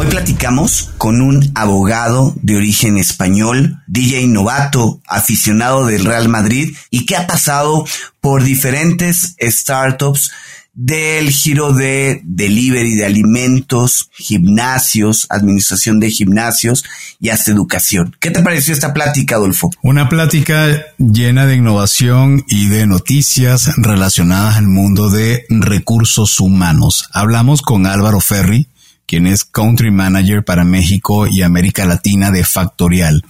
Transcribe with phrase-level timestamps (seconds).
[0.00, 7.04] Hoy platicamos con un abogado de origen español, DJ novato, aficionado del Real Madrid y
[7.04, 7.84] que ha pasado
[8.20, 10.30] por diferentes startups
[10.72, 16.84] del giro de delivery de alimentos, gimnasios, administración de gimnasios
[17.18, 18.16] y hasta educación.
[18.20, 19.72] ¿Qué te pareció esta plática, Adolfo?
[19.82, 27.08] Una plática llena de innovación y de noticias relacionadas al mundo de recursos humanos.
[27.12, 28.68] Hablamos con Álvaro Ferri,
[29.08, 33.24] quien es Country Manager para México y América Latina de Factorial,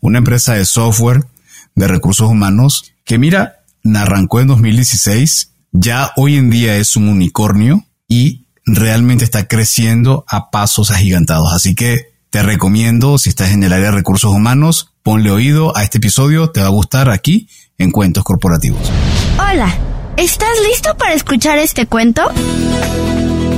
[0.00, 1.24] una empresa de software
[1.74, 3.64] de recursos humanos que mira,
[3.96, 10.50] arrancó en 2016, ya hoy en día es un unicornio y realmente está creciendo a
[10.50, 11.52] pasos agigantados.
[11.52, 15.84] Así que te recomiendo, si estás en el área de recursos humanos, ponle oído a
[15.84, 17.48] este episodio, te va a gustar aquí
[17.78, 18.90] en Cuentos Corporativos.
[19.38, 19.74] Hola,
[20.18, 22.22] ¿estás listo para escuchar este cuento?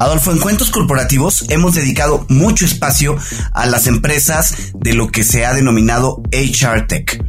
[0.00, 3.18] Adolfo, en Cuentos Corporativos hemos dedicado mucho espacio
[3.52, 7.22] a las empresas de lo que se ha denominado HR Tech.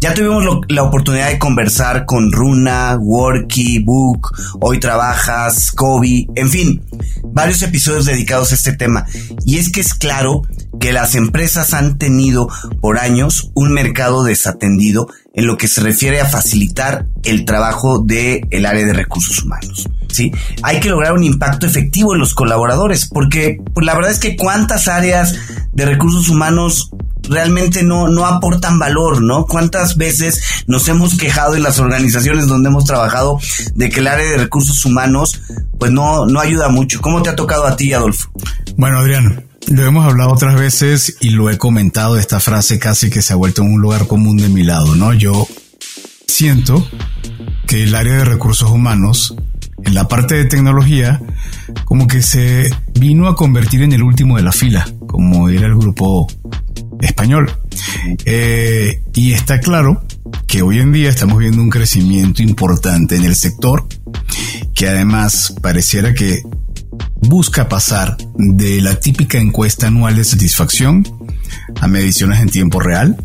[0.00, 6.84] Ya tuvimos la oportunidad de conversar con Runa, Worky, Book, Hoy Trabajas, Kobe, en fin,
[7.32, 9.06] varios episodios dedicados a este tema.
[9.44, 10.42] Y es que es claro
[10.80, 12.48] que las empresas han tenido
[12.80, 15.08] por años un mercado desatendido
[15.38, 19.88] en lo que se refiere a facilitar el trabajo del el área de recursos humanos.
[20.08, 20.32] ¿sí?
[20.64, 24.34] Hay que lograr un impacto efectivo en los colaboradores, porque pues, la verdad es que
[24.34, 25.36] cuántas áreas
[25.72, 26.90] de recursos humanos
[27.28, 29.44] realmente no, no aportan valor, ¿no?
[29.44, 33.38] ¿Cuántas veces nos hemos quejado en las organizaciones donde hemos trabajado
[33.76, 35.40] de que el área de recursos humanos
[35.78, 37.00] pues no, no ayuda mucho?
[37.00, 38.28] ¿Cómo te ha tocado a ti, Adolfo?
[38.76, 43.22] Bueno, Adrián, lo hemos hablado otras veces y lo he comentado, esta frase casi que
[43.22, 45.12] se ha vuelto un lugar común de mi lado, ¿no?
[45.12, 45.46] Yo
[46.26, 46.86] siento
[47.66, 49.34] que el área de recursos humanos,
[49.84, 51.20] en la parte de tecnología,
[51.84, 55.76] como que se vino a convertir en el último de la fila, como era el
[55.76, 56.26] grupo
[57.00, 57.50] español.
[58.24, 60.02] Eh, y está claro
[60.46, 63.86] que hoy en día estamos viendo un crecimiento importante en el sector,
[64.74, 66.42] que además pareciera que
[67.20, 71.04] busca pasar de la típica encuesta anual de satisfacción
[71.80, 73.16] a mediciones en tiempo real,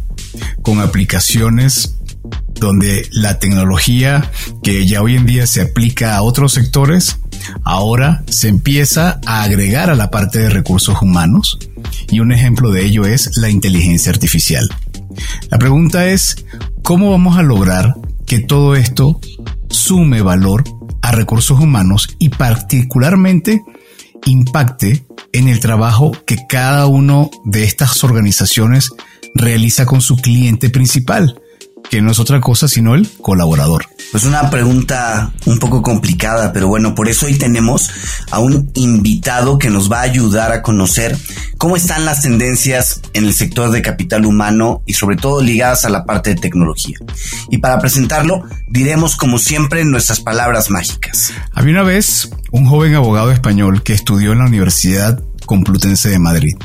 [0.61, 1.95] con aplicaciones
[2.55, 4.31] donde la tecnología
[4.61, 7.19] que ya hoy en día se aplica a otros sectores,
[7.63, 11.59] ahora se empieza a agregar a la parte de recursos humanos
[12.09, 14.69] y un ejemplo de ello es la inteligencia artificial.
[15.49, 16.45] La pregunta es,
[16.81, 19.19] ¿cómo vamos a lograr que todo esto
[19.69, 20.63] sume valor
[21.01, 23.63] a recursos humanos y particularmente
[24.25, 28.89] impacte en el trabajo que cada uno de estas organizaciones
[29.35, 31.41] realiza con su cliente principal,
[31.93, 33.85] que no es otra cosa sino el colaborador.
[34.11, 37.91] Pues una pregunta un poco complicada, pero bueno, por eso hoy tenemos
[38.31, 41.15] a un invitado que nos va a ayudar a conocer
[41.59, 45.91] cómo están las tendencias en el sector de capital humano y sobre todo ligadas a
[45.91, 46.97] la parte de tecnología.
[47.51, 51.31] Y para presentarlo, diremos como siempre nuestras palabras mágicas.
[51.53, 56.55] Había una vez un joven abogado español que estudió en la Universidad Complutense de Madrid,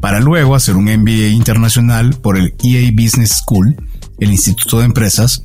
[0.00, 3.76] para luego hacer un MBA internacional por el EA Business School,
[4.18, 5.42] el Instituto de Empresas,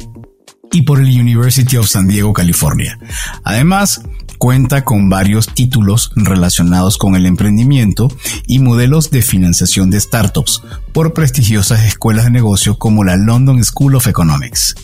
[0.71, 2.99] y por el University of San Diego, California.
[3.43, 4.01] Además,
[4.37, 8.09] cuenta con varios títulos relacionados con el emprendimiento
[8.45, 10.61] y modelos de financiación de startups
[10.93, 14.75] por prestigiosas escuelas de negocio como la London School of Economics.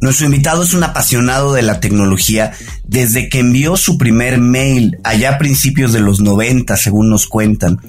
[0.00, 2.52] Nuestro invitado es un apasionado de la tecnología
[2.84, 7.80] desde que envió su primer mail allá a principios de los 90, según nos cuentan.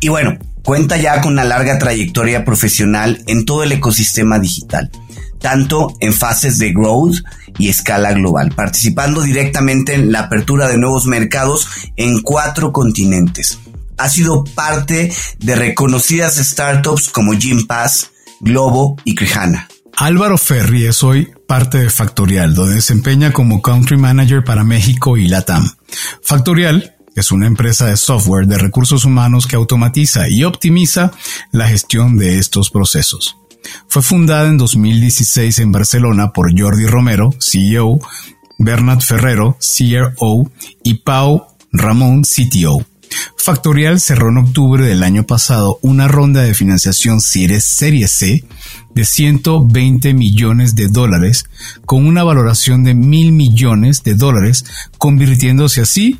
[0.00, 4.90] Y bueno, cuenta ya con una larga trayectoria profesional en todo el ecosistema digital
[5.38, 7.20] tanto en fases de growth
[7.56, 13.58] y escala global, participando directamente en la apertura de nuevos mercados en cuatro continentes.
[13.96, 18.10] Ha sido parte de reconocidas startups como Gympass,
[18.40, 19.68] Globo y Crijana.
[19.96, 25.28] Álvaro Ferri es hoy parte de Factorial, donde desempeña como Country Manager para México y
[25.28, 25.66] Latam.
[26.22, 31.12] Factorial es una empresa de software de recursos humanos que automatiza y optimiza
[31.52, 33.36] la gestión de estos procesos.
[33.88, 37.98] Fue fundada en 2016 en Barcelona por Jordi Romero, CEO,
[38.58, 40.50] Bernat Ferrero, CRO
[40.82, 42.84] y Pau Ramón, CTO.
[43.36, 48.44] Factorial cerró en octubre del año pasado una ronda de financiación Serie C
[48.94, 51.46] de 120 millones de dólares
[51.86, 54.64] con una valoración de mil millones de dólares,
[54.98, 56.18] convirtiéndose así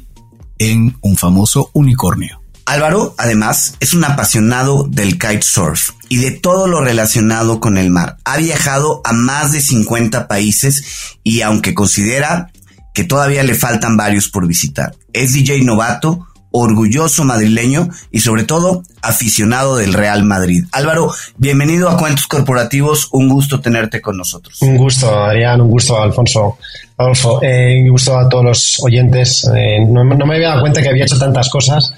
[0.59, 2.43] en un famoso unicornio.
[2.69, 8.19] Álvaro, además, es un apasionado del kitesurf y de todo lo relacionado con el mar.
[8.25, 12.51] Ha viajado a más de 50 países y aunque considera
[12.93, 18.83] que todavía le faltan varios por visitar, es DJ novato, orgulloso madrileño y sobre todo
[19.01, 20.65] aficionado del Real Madrid.
[20.73, 24.61] Álvaro, bienvenido a Cuentos Corporativos, un gusto tenerte con nosotros.
[24.61, 26.59] Un gusto, Adrián, un gusto, Alfonso.
[26.99, 29.49] Adolfo, eh, un gusto a todos los oyentes.
[29.57, 31.95] Eh, no, me había dado cuenta que había hecho tantas cosas.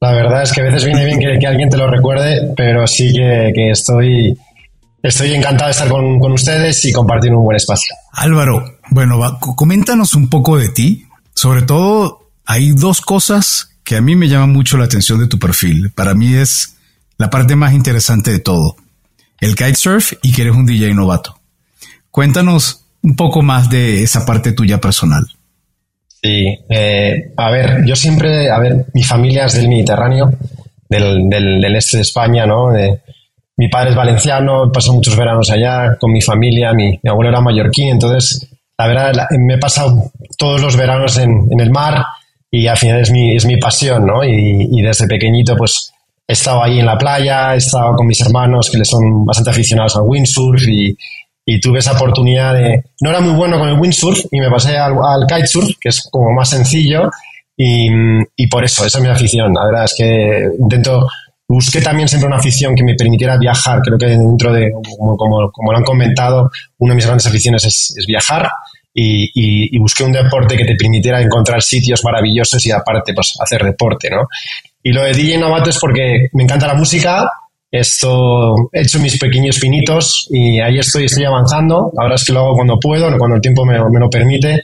[0.00, 3.12] La verdad es que a veces viene bien que, alguien te lo recuerde, pero sí
[3.12, 4.36] que, estoy,
[5.02, 7.94] estoy encantado de estar con, ustedes y compartir un buen espacio.
[8.12, 11.06] Álvaro, bueno, coméntanos un poco de ti.
[11.32, 15.38] Sobre todo, hay dos cosas que a mí me llama mucho la atención de tu
[15.38, 15.92] perfil.
[15.92, 16.76] Para mí es
[17.18, 18.74] la parte más interesante de todo.
[19.38, 21.38] El kitesurf y que eres un DJ novato.
[22.10, 25.24] Cuéntanos un poco más de esa parte tuya personal.
[26.22, 30.30] Sí, eh, a ver, yo siempre, a ver, mi familia es del Mediterráneo,
[30.88, 32.72] del, este de España, ¿no?
[33.56, 37.90] mi padre es valenciano, paso muchos veranos allá con mi familia, mi, abuelo era mallorquín,
[37.90, 38.48] entonces,
[38.78, 42.04] la verdad, me he pasado todos los veranos en, en el mar,
[42.50, 44.24] y al final es mi, es mi pasión, ¿no?
[44.24, 45.92] Y, desde pequeñito, pues
[46.26, 49.50] he estado ahí en la playa, he estado con mis hermanos que le son bastante
[49.50, 50.96] aficionados al windsurf y,
[51.52, 52.84] y tuve esa oportunidad de...
[53.00, 54.94] No era muy bueno con el windsurf y me pasé al,
[55.26, 57.10] kitesurf, que es como más sencillo
[57.56, 57.88] y,
[58.36, 59.52] y, por eso, esa es mi afición.
[59.52, 61.08] La verdad es que intento...
[61.48, 63.80] Busqué también siempre una afición que me permitiera viajar.
[63.82, 66.48] Creo que dentro de, como, como, lo han comentado,
[66.78, 68.48] una de mis grandes aficiones es, es viajar
[68.94, 74.10] y, busqué un deporte que te permitiera encontrar sitios maravillosos y aparte pues hacer deporte,
[74.10, 74.28] ¿no?
[74.82, 77.30] Y lo de DJ Novato es porque me encanta la música,
[77.70, 81.92] esto, he hecho mis pequeños finitos y ahí estoy, estoy avanzando.
[81.96, 84.62] Ahora es que lo hago cuando puedo, cuando el tiempo me, lo permite,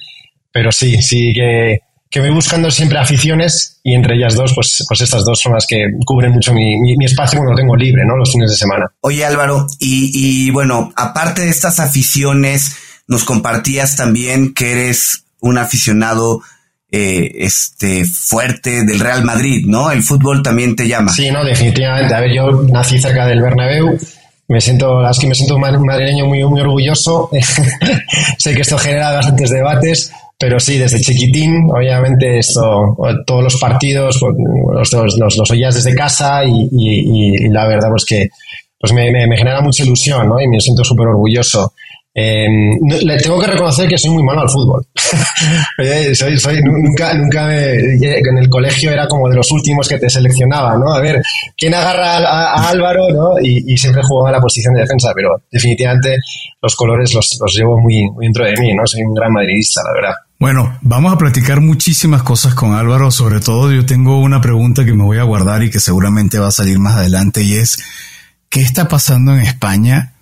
[0.50, 1.80] pero sí, sí que,
[2.10, 5.66] que voy buscando siempre aficiones y entre ellas dos, pues, pues estas dos son las
[5.66, 8.16] que cubren mucho mi, mi, espacio cuando tengo libre, ¿no?
[8.16, 8.86] Los fines de semana.
[9.00, 12.76] Oye Álvaro, y, y bueno, aparte de estas aficiones,
[13.06, 16.42] nos compartías también que eres un aficionado
[16.90, 19.90] eh, este fuerte del Real Madrid, ¿no?
[19.90, 21.12] El fútbol también te llama.
[21.12, 22.14] Sí, no, definitivamente.
[22.14, 23.98] A ver, yo nací cerca del Bernabéu.
[24.48, 27.28] Me siento, las que me siento un madrileño muy, muy orgulloso.
[28.38, 32.96] sé que esto genera bastantes debates, pero sí, desde chiquitín, obviamente, esto,
[33.26, 34.36] todos los partidos, pues,
[34.92, 38.28] los, los, los, oías desde casa y, y, la verdad, pues que
[38.78, 40.40] pues me, me, me genera mucha ilusión, ¿no?
[40.40, 41.72] Y me siento súper orgulloso.
[42.18, 42.48] Eh,
[43.02, 44.86] le tengo que reconocer que soy muy malo al fútbol.
[46.14, 50.78] soy, soy, nunca, nunca en el colegio era como de los últimos que te seleccionaba,
[50.78, 50.94] ¿no?
[50.94, 51.20] A ver,
[51.54, 53.38] ¿quién agarra a, Álvaro, no?
[53.42, 56.16] Y, siempre jugaba la posición de defensa, pero definitivamente
[56.62, 58.86] los colores los, los llevo muy, muy, dentro de mí, ¿no?
[58.86, 60.16] Soy un gran madridista, la verdad.
[60.38, 64.94] Bueno, vamos a platicar muchísimas cosas con Álvaro, sobre todo yo tengo una pregunta que
[64.94, 67.78] me voy a guardar y que seguramente va a salir más adelante y es,
[68.48, 70.14] ¿qué está pasando en España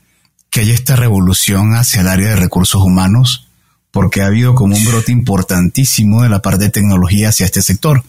[0.54, 3.48] que hay esta revolución hacia el área de recursos humanos,
[3.90, 8.04] porque ha habido como un brote importantísimo de la parte de tecnología hacia este sector.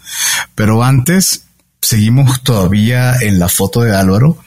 [0.54, 1.46] Pero antes,
[1.82, 4.38] seguimos todavía en la foto de Álvaro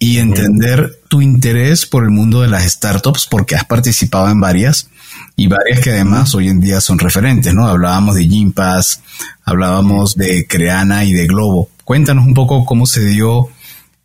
[0.00, 4.88] y entender tu interés por el mundo de las startups, porque has participado en varias
[5.36, 7.68] y varias que además hoy en día son referentes, ¿no?
[7.68, 9.00] Hablábamos de Gimpass,
[9.44, 11.70] hablábamos de Creana y de Globo.
[11.84, 13.48] Cuéntanos un poco cómo se dio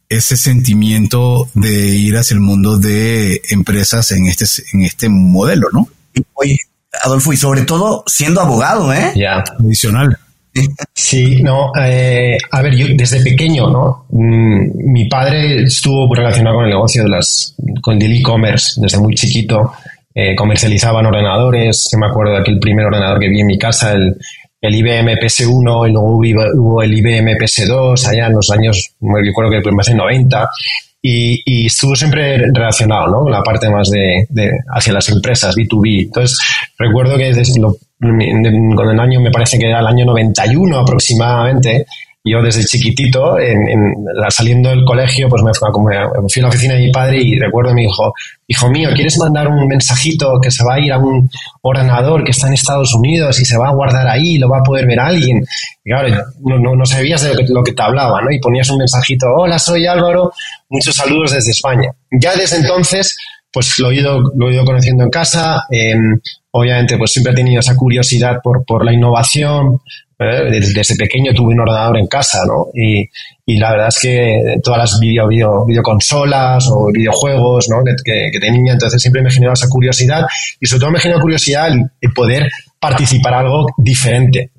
[0.09, 5.87] ese sentimiento de ir hacia el mundo de empresas en este, en este modelo, ¿no?
[6.33, 6.57] Oye,
[7.03, 9.13] Adolfo, y sobre todo siendo abogado, ¿eh?
[9.15, 9.43] Ya.
[9.59, 10.17] Adicional.
[10.93, 14.05] Sí, no, eh, a ver, yo desde pequeño, ¿no?
[14.11, 19.15] Mm, mi padre estuvo relacionado con el negocio de las, con el e-commerce desde muy
[19.15, 19.73] chiquito.
[20.13, 21.89] Eh, comercializaban ordenadores.
[21.91, 24.15] Yo me acuerdo de aquel primer ordenador que vi en mi casa, el,
[24.63, 26.17] el IBM PS1 y luego
[26.55, 30.49] hubo el IBM PS2 allá en los años, me recuerdo que empecé en 90
[31.01, 33.29] y, estuvo siempre relacionado, ¿no?
[33.29, 36.03] La parte más de, de, hacia las empresas, B2B.
[36.03, 36.39] Entonces,
[36.77, 41.85] recuerdo que desde con el año, me parece que era el año 91 aproximadamente,
[42.25, 43.93] yo desde chiquitito, en, en,
[44.29, 47.37] saliendo del colegio, pues me fui, a, fui, a, la oficina de mi padre y
[47.37, 48.13] recuerdo me dijo,
[48.47, 51.29] hijo mío, ¿quieres mandar un mensajito que se va a ir a un
[51.61, 54.59] ordenador que está en Estados Unidos y se va a guardar ahí y lo va
[54.59, 55.45] a poder ver alguien?
[55.83, 58.31] Y claro, no, no, no sabías de lo que, te hablaba, ¿no?
[58.31, 60.31] Y ponías un mensajito, hola, soy Álvaro,
[60.69, 61.91] muchos saludos desde España.
[62.09, 63.17] Ya desde entonces,
[63.51, 65.93] pues lo he ido, lo he ido conociendo en casa, eh,
[66.51, 69.81] obviamente pues siempre he tenido esa curiosidad por, por la innovación,
[70.23, 70.49] ¿eh?
[70.51, 72.67] Desde, pequeño tuve un ordenador en casa, ¿no?
[72.73, 73.09] Y,
[73.59, 77.83] la verdad es que todas las video, video, videoconsolas o videojuegos, ¿no?
[77.83, 80.25] Que, que, tenía, entonces siempre me generaba esa curiosidad
[80.59, 82.49] y sobre todo me generó curiosidad el, poder
[82.79, 84.51] participar algo diferente.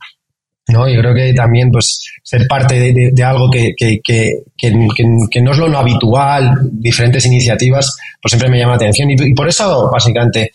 [0.68, 0.88] ¿no?
[0.88, 5.78] Yo creo que también pues ser parte de, de, algo que, que, no es lo,
[5.78, 9.10] habitual, diferentes iniciativas, pues siempre me llama la atención.
[9.10, 10.50] Y por eso, básicamente,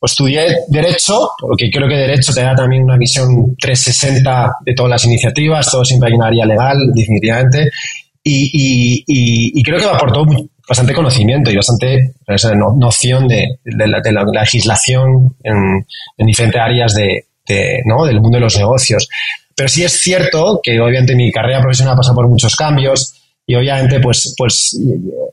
[0.00, 4.90] pues estudié Derecho, porque creo que Derecho te da también una visión 360 de todas
[4.90, 7.68] las iniciativas, todo siempre hay una área legal, definitivamente,
[8.24, 10.24] y, creo que me aportó
[10.66, 12.14] bastante conocimiento y bastante
[12.76, 15.86] noción de, la, legislación en,
[16.26, 17.24] diferentes áreas del
[17.84, 19.06] mundo de los negocios.
[19.54, 23.98] Pero sí es cierto que obviamente mi carrera profesional pasa por muchos cambios, y obviamente
[23.98, 24.76] pues, pues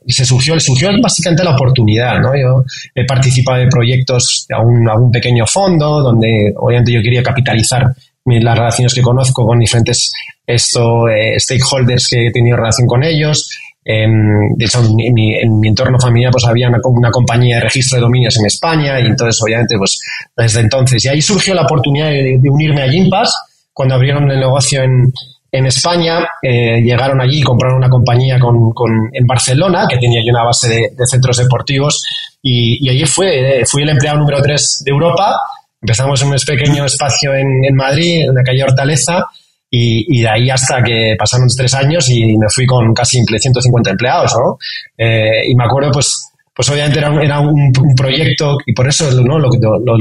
[0.06, 2.34] se surgió, surgió básicamente la oportunidad, ¿no?
[2.34, 7.22] Yo he participado de proyectos a un, a un pequeño fondo donde obviamente yo quería
[7.22, 10.12] capitalizar las relaciones que conozco con diferentes
[10.46, 13.50] esto, eh, stakeholders que he tenido relación con ellos.
[13.84, 18.36] de hecho, en mi, en entorno familiar pues había una, compañía de registro de dominios
[18.38, 19.98] en España y entonces obviamente pues
[20.36, 21.04] desde entonces.
[21.04, 23.32] Y ahí surgió la oportunidad de, de unirme a Gimpass
[23.72, 25.12] cuando abrieron el negocio en,
[25.50, 30.32] en España eh, llegaron allí y compraron una compañía con, en Barcelona, que tenía ya
[30.32, 32.04] una base de, centros deportivos,
[32.42, 35.36] y, allí fue, eh, fui el empleado número 3 de Europa.
[35.80, 39.24] Empezamos en un pequeño espacio en, Madrid, en la calle Hortaleza,
[39.70, 43.90] y, y, de ahí hasta que pasaron tres años y me fui con casi 150
[43.90, 44.58] empleados, ¿no?
[44.96, 49.08] Eh, y me acuerdo, pues, pues obviamente era un, era un, proyecto y por eso
[49.22, 49.38] ¿no?
[49.38, 49.48] Lo,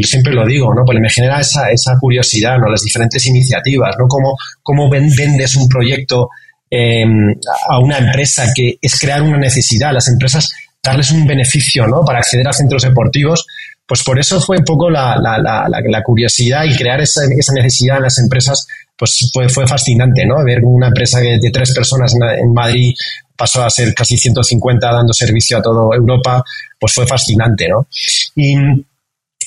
[0.02, 0.84] siempre lo digo, ¿no?
[0.84, 2.68] Porque me genera esa, esa curiosidad, ¿no?
[2.68, 4.08] Las diferentes iniciativas, ¿no?
[4.08, 6.30] Cómo, cómo vendes un proyecto
[6.68, 7.36] em,
[7.70, 12.04] a una empresa que es crear una necesidad, las empresas darles un beneficio, ¿no?
[12.04, 13.46] Para acceder a centros deportivos,
[13.86, 17.98] pues por eso fue un poco la, la, la, curiosidad y crear esa, esa, necesidad
[17.98, 18.66] en las empresas,
[18.98, 20.44] pues fue, fue fascinante, ¿no?
[20.44, 22.96] Ver una empresa de, de tres personas en Madrid
[23.38, 26.44] pasó a ser casi 150 dando servicio a toda Europa,
[26.80, 27.88] pues fue fascinante, ¿no?
[28.36, 28.56] Y,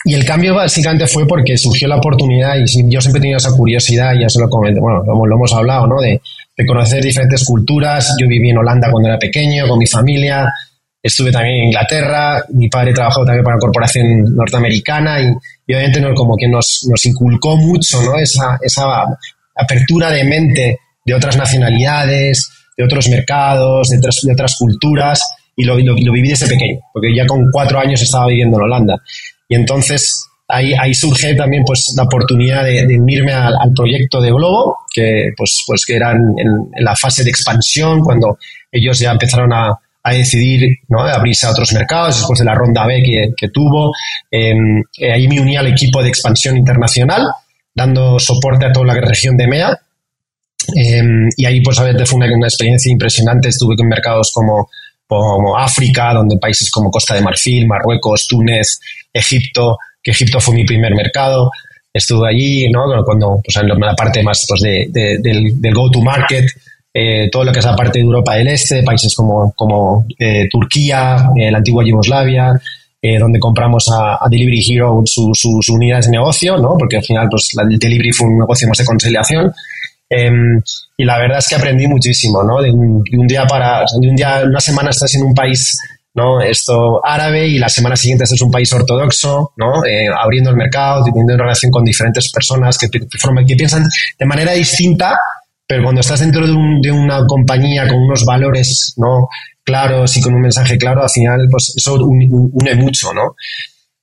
[0.07, 4.15] el cambio básicamente fue porque surgió la oportunidad y yo siempre he tenido esa curiosidad,
[4.19, 6.01] ya se lo comenté, bueno, lo, hemos hablado, ¿no?
[6.01, 6.23] De,
[6.67, 8.17] conocer diferentes culturas.
[8.21, 10.53] Yo viví en Holanda cuando era pequeño, con mi familia.
[11.03, 12.45] Estuve también en Inglaterra.
[12.51, 15.33] Mi padre trabajó también para una corporación norteamericana y,
[15.67, 18.19] y obviamente como que nos, inculcó mucho, ¿no?
[18.19, 18.59] Esa
[19.57, 25.21] apertura de mente de otras nacionalidades, de otros mercados, de otras, de otras culturas,
[25.55, 28.97] y lo, lo, viví desde pequeño, porque ya con cuatro años estaba viviendo en Holanda.
[29.49, 34.79] Y entonces ahí, ahí surge también pues, la oportunidad de, unirme al, proyecto de Globo,
[34.95, 38.39] que, pues, pues, que eran en, la fase de expansión, cuando
[38.73, 41.03] ellos ya empezaron a, a decidir ¿no?
[41.03, 43.93] abrirse a otros mercados después de la ronda B que, que tuvo.
[44.31, 47.27] Em, eh, ahí me uní al equipo de expansión internacional,
[47.75, 49.79] dando soporte a toda la región de EMEA
[50.75, 53.49] Em, y ahí, pues, obviamente fue una, experiencia impresionante.
[53.49, 54.69] Estuve con mercados como,
[55.07, 58.81] como África, donde países como Costa de Marfil, Marruecos, Túnez,
[59.13, 61.51] Egipto, que Egipto fue mi primer mercado.
[61.93, 62.85] Estuve allí, ¿no?
[63.05, 66.47] Cuando, pues, en la parte más pues, de, del, del go-to-market,
[66.93, 70.49] eh, todo lo que es la parte de Europa del Este, países como, como eh,
[70.51, 72.61] Turquía, eh, la antigua Yugoslavia,
[73.19, 76.77] donde compramos a, Delivery Hero sus unidades de negocio, ¿no?
[76.77, 79.51] Porque al final, pues, la, el Delivery fue un negocio más de conciliación.
[80.13, 80.61] Em,
[80.97, 82.61] y la verdad es que aprendí muchísimo, ¿no?
[82.61, 85.79] De un, día para, de un día, una semana estás en un país,
[86.15, 86.41] ¿no?
[86.41, 89.85] Esto árabe y la semana siguiente estás en un país ortodoxo, ¿no?
[89.87, 93.85] Eh, abriendo el mercado, teniendo relación con diferentes personas que, piensan
[94.19, 95.17] de manera distinta,
[95.65, 96.53] pero cuando estás dentro de,
[96.83, 99.29] de, una compañía con unos valores, ¿no?
[99.63, 103.37] Claros y con un mensaje claro, al final, pues eso une mucho, ¿no?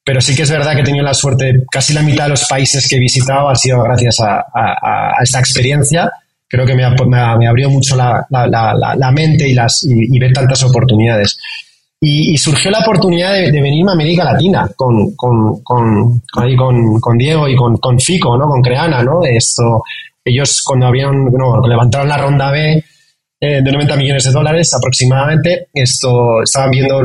[0.08, 2.46] Pero sí que es verdad que he tenido la suerte, casi la mitad de los
[2.46, 6.10] países que he visitado han sido gracias a, a, esta experiencia.
[6.48, 11.38] Creo que me, me, abrió mucho la, la, mente y, las, y, ver tantas oportunidades.
[12.00, 16.22] Y, surgió la oportunidad de, de, venirme a América Latina con, con, con,
[16.56, 18.48] con, con Diego y con Fico, ¿no?
[18.48, 19.04] con Creana.
[19.04, 19.26] ¿no?
[19.26, 19.84] Esto,
[20.24, 22.82] ellos cuando habían, no, levantaron la ronda B
[23.42, 27.04] eh, de 90 millones de dólares aproximadamente, esto, estaban viendo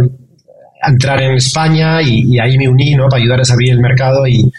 [0.87, 3.09] entrar en España y, ahí me uní ¿no?
[3.09, 4.51] para ayudar a abrir el mercado y,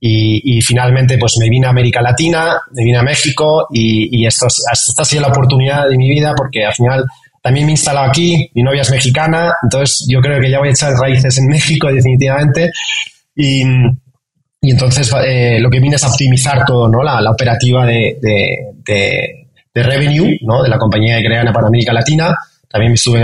[0.00, 5.02] y, finalmente pues me vine a América Latina, me vine a México y, esto, esta
[5.02, 7.04] ha sido la oportunidad de mi vida porque al final
[7.42, 10.68] también me he instalado aquí, mi novia es mexicana, entonces yo creo que ya voy
[10.68, 12.70] a echar raíces en México definitivamente
[13.34, 13.62] y,
[14.62, 17.02] y entonces eh, lo que vine es a optimizar todo, ¿no?
[17.02, 20.62] La, la operativa de, de, de, de, revenue, ¿no?
[20.62, 22.36] De la compañía de Creana para América Latina
[22.70, 23.20] también me estuve,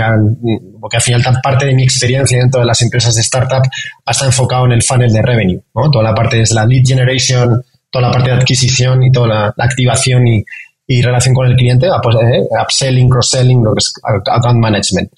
[0.79, 3.63] porque al final parte de mi experiencia dentro de las empresas de startup
[4.05, 5.89] está enfocado en el funnel de revenue, ¿no?
[5.89, 9.53] Toda la parte es la lead generation, toda la parte de adquisición y toda la,
[9.57, 15.11] activación y, relación con el cliente, pues, eh, upselling, cross-selling, lo que es account management.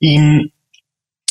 [0.00, 0.18] Y,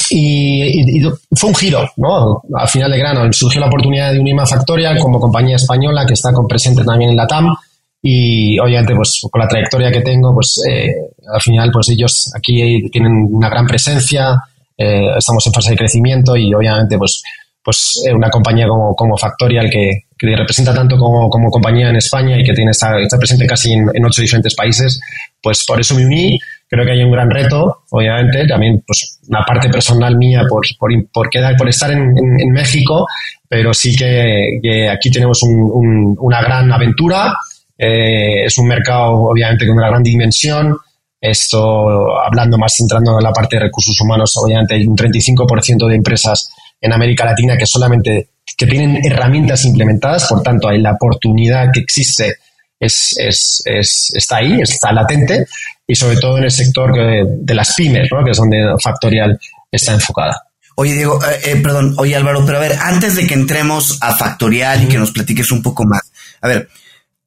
[0.10, 1.02] y,
[1.36, 2.42] fue un giro, ¿no?
[2.56, 6.32] Al final de grano surgió la oportunidad de Unima Factorial como compañía española que está
[6.48, 7.54] presente también en la TAM
[8.02, 10.92] y obviamente pues con la trayectoria que tengo pues eh,
[11.34, 14.36] al final pues ellos aquí tienen una gran presencia
[14.78, 17.24] eh, estamos en fase de crecimiento y obviamente pues
[17.68, 21.98] pues eh, una compañía como, como Factorial que, que representa tanto como, como, compañía en
[21.98, 24.98] España y que tiene está, presente casi en, en, ocho diferentes países,
[25.42, 26.40] pues por eso me uní.
[26.70, 30.92] Creo que hay un gran reto, obviamente, también pues una parte personal mía por, por,
[31.12, 33.06] por, quedar, por estar en, en, México,
[33.50, 37.34] pero sí que, que aquí tenemos un, un, una gran aventura.
[37.78, 40.78] Eh, es un mercado, obviamente, con una gran dimensión.
[41.20, 45.96] Esto, hablando más, entrando en la parte de recursos humanos, obviamente hay un 35% de
[45.96, 51.72] empresas en América Latina que solamente que tienen herramientas implementadas, por tanto, hay la oportunidad
[51.72, 52.38] que existe
[52.80, 55.48] es, es, es, está ahí, está latente,
[55.86, 58.24] y sobre todo en el sector de las pymes, ¿no?
[58.24, 59.40] que es donde Factorial
[59.72, 60.44] está enfocada.
[60.76, 64.16] Oye, Diego, eh, eh, perdón, oye Álvaro, pero a ver, antes de que entremos a
[64.16, 66.02] Factorial y que nos platiques un poco más,
[66.40, 66.70] a ver,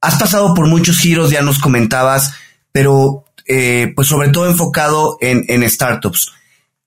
[0.00, 2.34] has pasado por muchos giros, ya nos comentabas,
[2.72, 6.32] pero eh, pues sobre todo enfocado en, startups.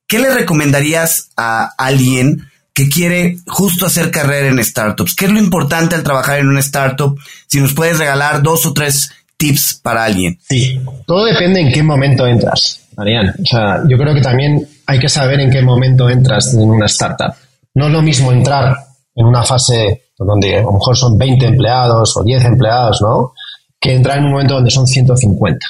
[0.07, 5.15] ¿Qué le recomendarías a alguien que quiere justo hacer carrera en startups.
[5.15, 7.19] ¿Qué es lo importante al trabajar en una startup?
[7.47, 10.39] Si nos puedes regalar dos o tres tips para alguien.
[10.49, 13.29] Sí, todo depende en qué momento entras, Marian.
[13.29, 16.87] O sea, yo creo que también hay que saber en qué momento entras en una
[16.87, 17.35] startup.
[17.75, 18.75] No es lo mismo entrar
[19.15, 23.33] en una fase donde a lo mejor son 20 empleados o 10 empleados, ¿no?
[23.79, 25.65] Que entrar en un momento donde son 150.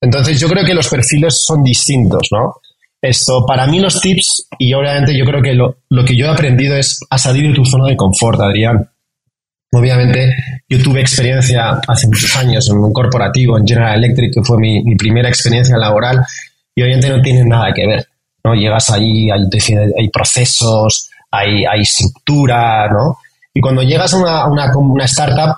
[0.00, 2.56] Entonces yo creo que los perfiles son distintos, ¿no?
[3.00, 6.76] Esto, para mí los tips, y obviamente yo creo que lo, que yo he aprendido
[6.76, 8.88] es a salir de tu zona de confort, Adrián.
[9.72, 10.34] Obviamente,
[10.68, 14.96] yo tuve experiencia hace muchos años en un corporativo, en General Electric, que fue mi,
[14.96, 16.20] primera experiencia laboral,
[16.74, 18.06] y obviamente no tiene nada que ver.
[18.42, 18.54] ¿no?
[18.54, 19.42] Llegas allí, hay,
[19.98, 23.18] hay procesos, hay, hay, estructura, ¿no?
[23.56, 25.56] Y cuando llegas a una, una, startup,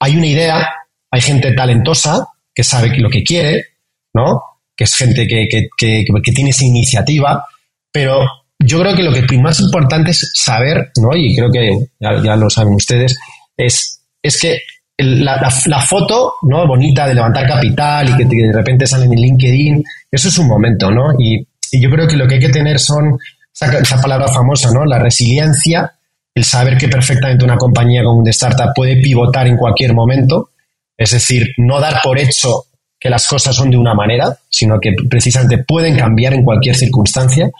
[0.00, 0.66] hay una idea,
[1.10, 3.66] hay gente talentosa que sabe lo que quiere,
[4.14, 4.40] ¿no?
[4.74, 7.44] que es gente que, que, que, tiene esa iniciativa,
[7.92, 8.24] pero
[8.58, 11.14] yo creo que lo que más importante es saber, ¿no?
[11.14, 13.14] Y creo que ya, lo saben ustedes,
[13.58, 14.60] es, es que
[14.96, 15.50] la,
[15.86, 16.66] foto, ¿no?
[16.66, 20.90] Bonita de levantar capital y que de repente sale en LinkedIn, eso es un momento,
[20.90, 21.12] ¿no?
[21.18, 23.18] Y, y yo creo que lo que hay que tener son
[23.52, 24.86] esa, esa, palabra famosa, ¿no?
[24.86, 25.92] La resiliencia,
[26.34, 30.50] el saber que perfectamente una compañía como una startup puede pivotar en cualquier momento,
[30.96, 32.64] es decir, no dar por hecho
[32.98, 37.50] que las cosas son de una manera, sino que precisamente pueden cambiar en cualquier circunstancia.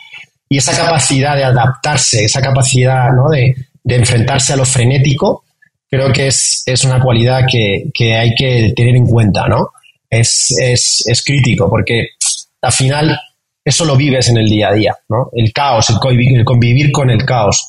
[0.48, 3.28] Y esa capacidad de adaptarse, esa capacidad ¿no?
[3.28, 5.44] de, enfrentarse a lo frenético,
[5.90, 9.68] creo que es, es una cualidad que, que, hay que tener en cuenta, ¿no?
[10.08, 12.08] Es, es, es, crítico, porque
[12.62, 13.18] al final
[13.62, 15.28] eso lo vives en el día a día, ¿no?
[15.34, 15.98] El caos, el
[16.44, 17.68] convivir, con el caos.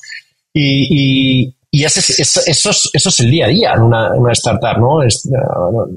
[0.58, 5.04] Y, y, eso, es, eso, es, el día a día en una, una startup, ¿no?
[5.04, 5.30] Es,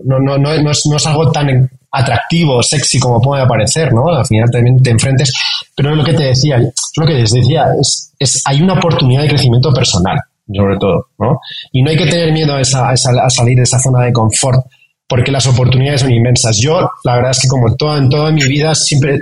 [0.04, 4.08] no, no, no, es, no es algo tan atractivo, sexy como puede parecer, ¿no?
[4.08, 5.32] Al final también te enfrentes,
[5.76, 9.28] pero lo que te decía, lo que les decía, es, es hay una oportunidad de
[9.28, 10.18] crecimiento personal,
[10.52, 11.38] sobre todo, ¿no?
[11.70, 12.96] Y no hay que tener miedo a, esa, a,
[13.30, 14.66] salir de esa zona de confort,
[15.06, 16.58] porque las oportunidades son inmensas.
[16.58, 19.20] Yo, la verdad es que como todo, en toda mi vida, siempre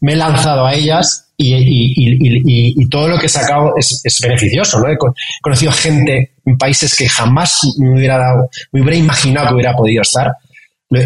[0.00, 4.88] me he lanzado a ellas y, todo lo que he sacado es, beneficioso, ¿no?
[4.88, 4.96] He
[5.40, 10.02] conocido gente en países que jamás me hubiera dado, me hubiera imaginado que hubiera podido
[10.02, 10.32] estar.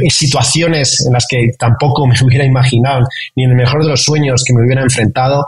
[0.09, 4.45] Situaciones en las que tampoco me hubiera imaginado, ni en el mejor de los sueños
[4.47, 5.47] que me hubiera enfrentado,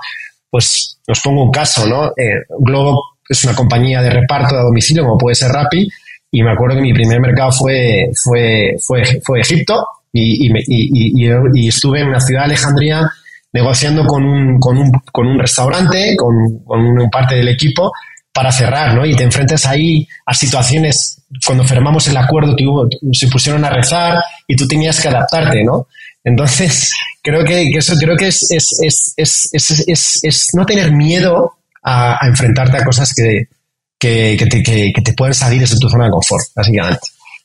[0.51, 2.09] pues os pongo un caso, ¿no?
[2.09, 5.89] Eh, Globo es una compañía de reparto de domicilio, como puede ser Rappi,
[6.33, 12.01] y me acuerdo que mi primer mercado fue, fue, fue, fue Egipto, y, y, estuve
[12.01, 13.09] en una ciudad de Alejandría
[13.53, 17.93] negociando con un, con un, con un restaurante, con, con una parte del equipo,
[18.33, 19.05] para cerrar, ¿no?
[19.05, 22.55] Y te enfrentas ahí a situaciones, cuando firmamos el acuerdo,
[23.13, 25.89] se pusieron a rezar y tú tenías que adaptarte, ¿no?
[26.23, 32.79] Entonces, creo que, eso creo que es, es, es, es, no tener miedo a, enfrentarte
[32.79, 33.49] a cosas que,
[33.99, 37.01] que, que, te, que, que te pueden salir de tu zona de confort, básicamente.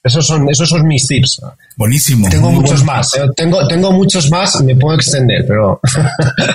[0.05, 1.41] Esos son, esos son mis tips.
[1.75, 2.29] Buenísimo.
[2.29, 3.15] Tengo muchos más.
[3.15, 5.81] Eh, tengo, tengo muchos más, me puedo extender, pero.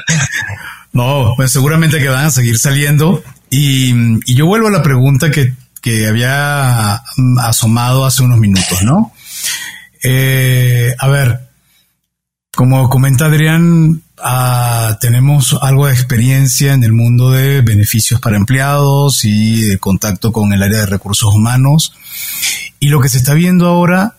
[0.93, 3.25] no, pues seguramente que van a seguir saliendo.
[3.51, 3.91] Y,
[4.25, 9.13] y yo vuelvo a la pregunta que, que había mm, asomado hace unos minutos, ¿no?
[10.05, 11.41] Eh, a ver,
[12.55, 19.25] como comenta Adrián, ah, tenemos algo de experiencia en el mundo de beneficios para empleados
[19.25, 21.93] y de contacto con el área de recursos humanos.
[22.79, 24.17] Y lo que se está viendo ahora,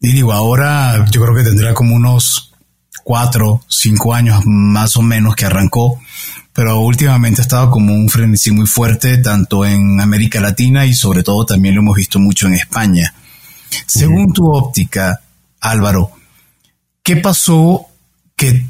[0.00, 2.52] y digo, ahora yo creo que tendrá como unos
[3.04, 6.00] cuatro, cinco años más o menos que arrancó,
[6.52, 11.22] pero últimamente ha estado como un frenesí muy fuerte tanto en América Latina y sobre
[11.22, 13.14] todo también lo hemos visto mucho en España.
[13.86, 15.20] Según tu óptica,
[15.60, 16.10] Álvaro,
[17.02, 17.86] ¿qué pasó
[18.36, 18.66] que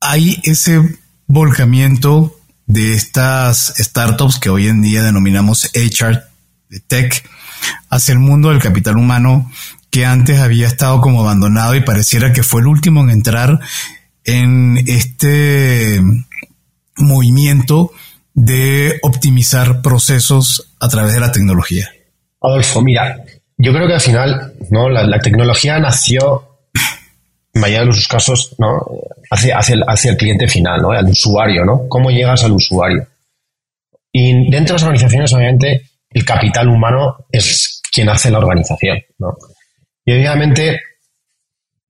[0.00, 0.80] hay ese
[1.26, 2.36] volcamiento
[2.66, 6.22] de estas startups que hoy en día denominamos HR
[6.86, 7.28] Tech
[7.88, 9.50] hacia el mundo del capital humano
[9.90, 13.58] que antes había estado como abandonado y pareciera que fue el último en entrar
[14.24, 16.00] en este
[16.96, 17.92] movimiento
[18.34, 21.90] de optimizar procesos a través de la tecnología?
[22.40, 23.16] Adolfo, mira,
[23.58, 24.88] yo creo que al final ¿no?
[24.88, 26.58] la, tecnología nació,
[27.54, 28.80] mayoría de los casos, ¿no?
[29.30, 30.90] hacia, hacia, el, hacia el cliente final, ¿no?
[30.90, 31.64] al usuario.
[31.64, 31.88] ¿no?
[31.88, 33.06] ¿Cómo llegas al usuario?
[34.12, 38.98] Y dentro de las organizaciones, obviamente, el capital humano es quien hace la organización.
[39.18, 39.36] ¿no?
[40.04, 40.80] Y obviamente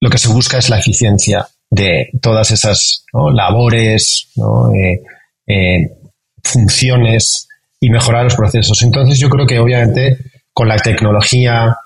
[0.00, 4.28] lo que se busca es la eficiencia de todas esas labores,
[4.74, 5.02] eh,
[5.46, 5.90] eh,
[6.42, 8.82] funciones y mejorar los procesos.
[8.82, 10.18] Entonces yo creo que obviamente
[10.52, 11.76] con la tecnología,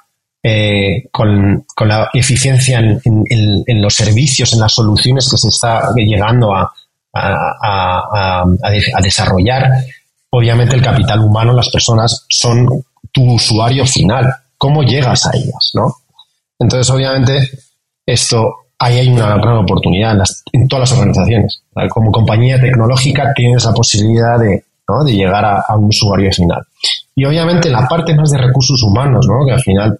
[0.46, 6.70] eh, con, la eficiencia en, los servicios, en las soluciones que se está llegando a,
[7.14, 8.44] a,
[9.02, 9.70] desarrollar,
[10.28, 12.68] obviamente el capital humano, las personas son
[13.10, 14.34] tu usuario final.
[14.58, 15.70] ¿Cómo llegas a ellas?
[15.72, 15.94] ¿no?
[16.58, 17.48] Entonces, obviamente,
[18.04, 20.18] esto ahí hay una gran oportunidad
[20.52, 21.62] en, todas las organizaciones.
[21.88, 24.62] Como compañía tecnológica tienes la posibilidad de,
[25.06, 26.62] llegar a, un usuario final.
[27.16, 29.46] Y obviamente la parte más de recursos humanos, ¿no?
[29.46, 29.98] que al final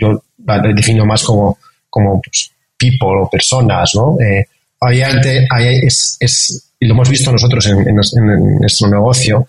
[0.00, 1.58] yo la defino más como,
[1.90, 4.16] como pues, people o personas, ¿no?
[4.20, 4.46] Eh,
[4.80, 5.46] obviamente
[5.82, 9.46] es, es, y lo hemos visto nosotros en, nuestro negocio,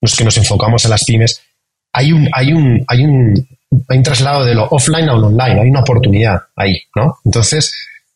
[0.00, 1.40] los que nos enfocamos en las pymes,
[1.92, 3.48] hay un, hay un, hay un,
[3.88, 7.18] hay un traslado de lo offline a lo online, hay una oportunidad ahí, ¿no?
[7.24, 7.72] Entonces,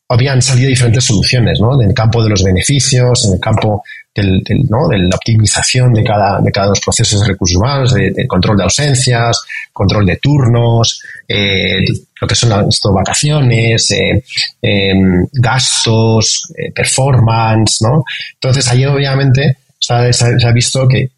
[0.09, 1.81] habían salido diferentes soluciones, ¿no?
[1.81, 3.83] En el campo de los beneficios, en el campo
[4.22, 4.88] del, ¿no?
[4.88, 8.64] de la optimización de cada, de cada los procesos de recursos humanos, de, control de
[8.64, 11.81] ausencias, control de turnos, eh,
[12.20, 14.22] lo que son las vacaciones, eh,
[14.62, 18.04] em, gastos, eh, performance, ¿no?
[18.35, 21.11] Entonces, ahí obviamente se ha, visto que,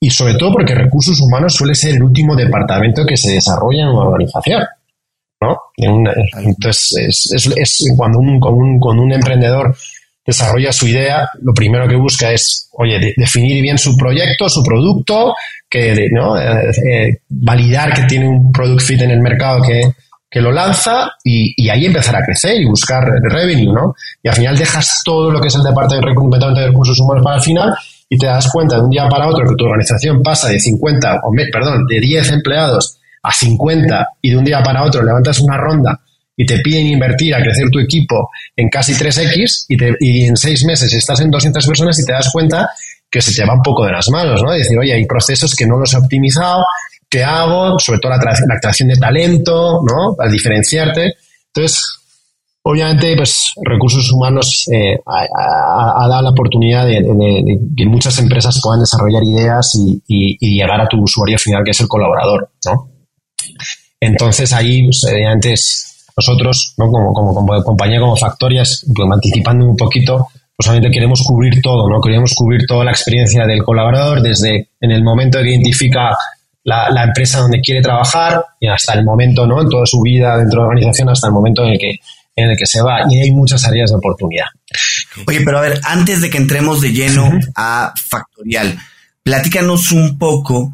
[0.00, 3.88] y sobre todo porque recursos humanos suele ser el último departamento que se desarrolla en
[3.88, 4.62] una organización.
[5.40, 5.58] ¿no?
[5.76, 9.74] entonces, es, cuando, un, cuando, un, emprendedor
[10.24, 15.34] desarrolla su idea, lo primero que busca es, oye, definir bien su proyecto, su producto,
[15.68, 16.38] que, ¿no?
[16.38, 19.92] Eh, eh, validar que tiene un product fit en el mercado que,
[20.40, 23.94] lo lanza y, ahí empezar a crecer y buscar revenue, ¿no?
[24.22, 27.42] Y al final dejas todo lo que es el departamento de recursos humanos para el
[27.42, 27.74] final
[28.08, 31.20] y te das cuenta de un día para otro que tu organización pasa de 50,
[31.24, 35.58] o perdón, de 10 empleados a 50 y de un día para otro levantas una
[35.58, 36.00] ronda
[36.36, 40.36] y te piden invertir a crecer tu equipo en casi 3X y, te, y en
[40.36, 42.68] seis meses estás en 200 personas y te das cuenta
[43.10, 44.52] que se te va un poco de las manos, ¿no?
[44.52, 46.64] decir, oye, hay procesos que no los he optimizado,
[47.10, 47.78] ¿qué hago?
[47.78, 50.16] Sobre todo la, la creación de talento, ¿no?
[50.18, 51.12] Al diferenciarte.
[51.54, 51.98] Entonces,
[52.62, 57.02] obviamente, pues recursos humanos eh, ha, dado la oportunidad de,
[57.76, 61.80] que muchas empresas puedan desarrollar ideas y, y, llegar a tu usuario final, que es
[61.80, 62.88] el colaborador, ¿no?
[64.00, 65.04] Entonces ahí, pues,
[65.44, 71.60] es, nosotros, como, como, compañía, como Factorias, pues, anticipando un poquito, pues obviamente queremos cubrir
[71.62, 72.00] todo, ¿no?
[72.00, 76.16] Queremos cubrir toda la experiencia del colaborador desde en el momento que identifica
[76.64, 79.60] la, empresa donde quiere trabajar y hasta el momento, ¿no?
[79.60, 81.96] En toda su vida dentro de la organización hasta el momento en el que
[82.34, 84.46] en el que se va y hay muchas áreas de oportunidad.
[85.26, 88.78] Oye, pero a ver, antes de que entremos de lleno a Factorial,
[89.22, 90.72] platícanos un poco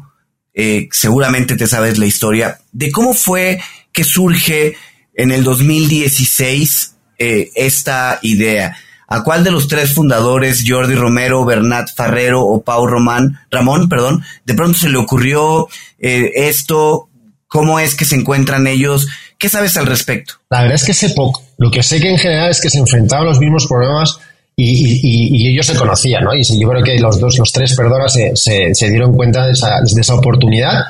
[0.61, 3.61] eh, seguramente te sabes la historia, de cómo fue
[3.93, 4.75] que surge
[5.19, 8.77] en el 2016 eh, esta idea.
[9.05, 14.23] ¿A cuál de los tres fundadores, Jordi Romero, Bernat Farrero o Pau Román, Ramón, perdón,
[14.45, 15.67] de pronto se le ocurrió
[15.99, 17.09] eh, esto?
[17.47, 19.07] ¿Cómo es que se encuentran ellos?
[19.37, 20.35] ¿Qué sabes al respecto?
[20.49, 21.43] La verdad es que sé poco.
[21.57, 24.19] Lo que sé que en general es que se enfrentaban los mismos problemas
[24.55, 26.33] y, ellos se conocían, ¿no?
[26.33, 29.81] Y yo creo que los dos, los tres, perdona, se, se, dieron cuenta de esa,
[29.81, 30.81] de esa oportunidad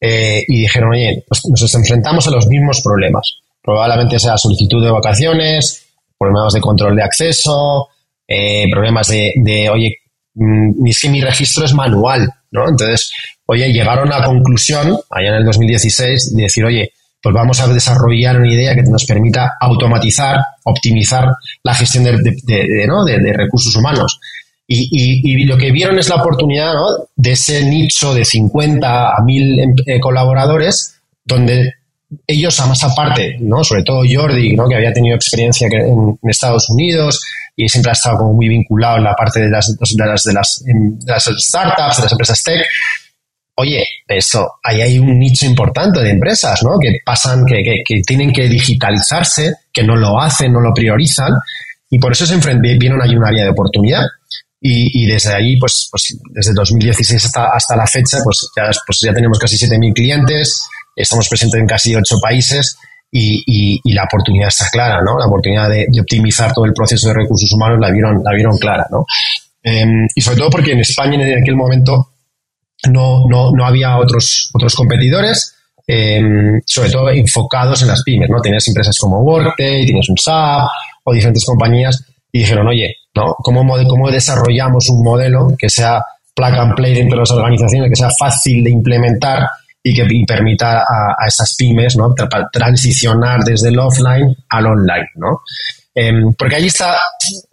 [0.00, 3.43] eh, y dijeron, oye, pues nos enfrentamos a los mismos problemas.
[3.64, 5.86] Probablemente sea solicitud de vacaciones,
[6.18, 7.88] problemas de control de acceso,
[8.28, 9.96] eh, problemas de, de, oye,
[10.34, 12.68] mm, es que mi registro es manual, ¿no?
[12.68, 13.10] Entonces,
[13.46, 16.92] oye, llegaron a la conclusión, allá en el 2016, de decir, oye,
[17.24, 21.26] pues vamos a desarrollar una idea que nos permita automatizar, optimizar
[21.62, 24.20] la gestión de, recursos humanos.
[24.66, 26.74] Y, lo que vieron es la oportunidad
[27.16, 31.72] de ese nicho de 50 a 1000 em, eh, colaboradores, donde
[32.26, 33.62] ellos, a más aparte, ¿no?
[33.64, 34.68] sobre todo Jordi, ¿no?
[34.68, 37.22] que había tenido experiencia en, Estados Unidos
[37.56, 41.24] y siempre ha estado muy vinculado en la parte de las, de las, de las,
[41.38, 42.66] startups, de las empresas tech,
[43.56, 46.78] oye, eso, ahí hay un nicho importante de empresas, ¿no?
[46.78, 51.32] Que pasan, que, que, tienen que digitalizarse, que no lo hacen, no lo priorizan,
[51.90, 52.36] y por eso se
[52.78, 54.02] vieron ahí un área de oportunidad.
[54.66, 59.38] Y, desde ahí, pues, pues, desde 2016 hasta, hasta la fecha, pues ya, pues tenemos
[59.38, 62.76] casi 7.000 clientes, estamos presentes en casi 8 países,
[63.16, 65.16] y, y, la oportunidad está clara, ¿no?
[65.16, 68.88] La oportunidad de, optimizar todo el proceso de recursos humanos la vieron, la vieron clara,
[68.90, 69.06] ¿no?
[69.62, 72.10] Em, y sobre todo porque en España en aquel momento
[72.90, 75.54] no, no, no había otros, otros competidores,
[75.86, 78.40] em, sobre todo enfocados en las pymes, ¿no?
[78.40, 80.68] Tenías empresas como Workday, tienes un SAP
[81.04, 83.36] o diferentes compañías y dijeron, oye, ¿no?
[83.38, 86.02] ¿Cómo, cómo desarrollamos un modelo que sea
[86.34, 89.46] plug and play dentro de las organizaciones, que sea fácil de implementar
[89.86, 92.14] y que permita a, a esas pymes ¿no?
[92.50, 95.42] transicionar desde el offline al online, ¿no?
[95.94, 96.96] Em, porque ahí está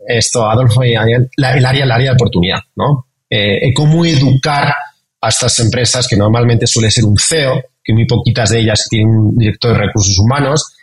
[0.08, 3.08] esto, Adolfo y el área, el área de oportunidad, ¿no?
[3.30, 4.74] Eh, cómo educar
[5.22, 9.10] a estas empresas, que normalmente suele ser un CEO, que muy poquitas de ellas tienen
[9.10, 10.74] un director de recursos humanos,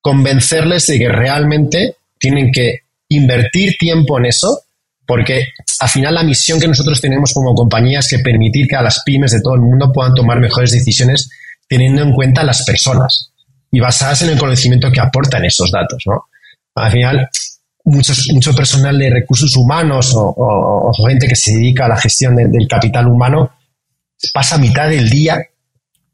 [0.00, 4.62] convencerles de que realmente tienen que invertir tiempo en eso,
[5.08, 5.46] porque
[5.80, 9.02] al final la misión que nosotros tenemos como compañía es que permitir que a las
[9.06, 11.30] pymes de todo el mundo puedan tomar mejores decisiones
[11.66, 13.32] teniendo en cuenta las personas
[13.72, 16.02] y basadas en el conocimiento que aportan esos datos.
[16.04, 16.26] ¿no?
[16.74, 17.26] Al final,
[17.84, 22.68] muchos, mucho personal de recursos humanos o, gente que se dedica a la gestión del
[22.68, 23.50] capital humano
[24.34, 25.38] pasa mitad del día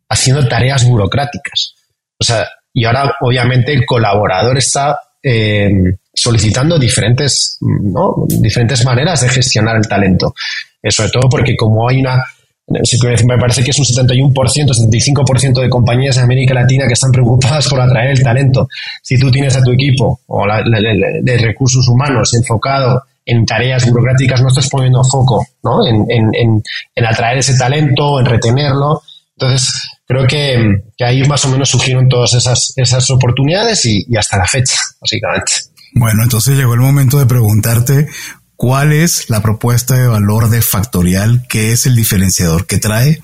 [0.08, 1.74] haciendo tareas burocráticas.
[2.16, 8.14] O sea, y ahora obviamente el colaborador está eh, solicitando diferentes, ¿no?
[8.28, 10.34] diferentes maneras de gestionar el talento.
[10.82, 12.22] Eh, sobre todo porque como hay una,
[12.66, 17.68] me parece que es un 71%, 75% de compañías de América Latina que están preocupadas
[17.68, 18.68] por atraer el talento.
[19.02, 24.48] Si tú tienes a tu equipo o de recursos humanos enfocado en tareas burocráticas no
[24.48, 25.86] estás poniendo foco ¿no?
[25.86, 26.62] en, en,
[26.94, 29.02] en, atraer ese talento, en retenerlo.
[29.36, 34.16] Entonces, creo que, que, ahí más o menos surgieron todas esas, esas oportunidades y, y
[34.16, 35.52] hasta la fecha, básicamente.
[35.94, 38.08] Bueno, entonces llegó el momento de preguntarte
[38.56, 43.22] cuál es la propuesta de valor de Factorial, qué es el diferenciador que trae,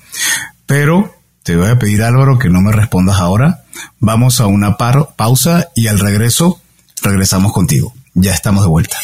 [0.65, 3.63] pero te voy a pedir Álvaro que no me respondas ahora.
[3.99, 6.61] Vamos a una pausa y al regreso
[7.01, 7.93] regresamos contigo.
[8.13, 8.97] Ya estamos de vuelta.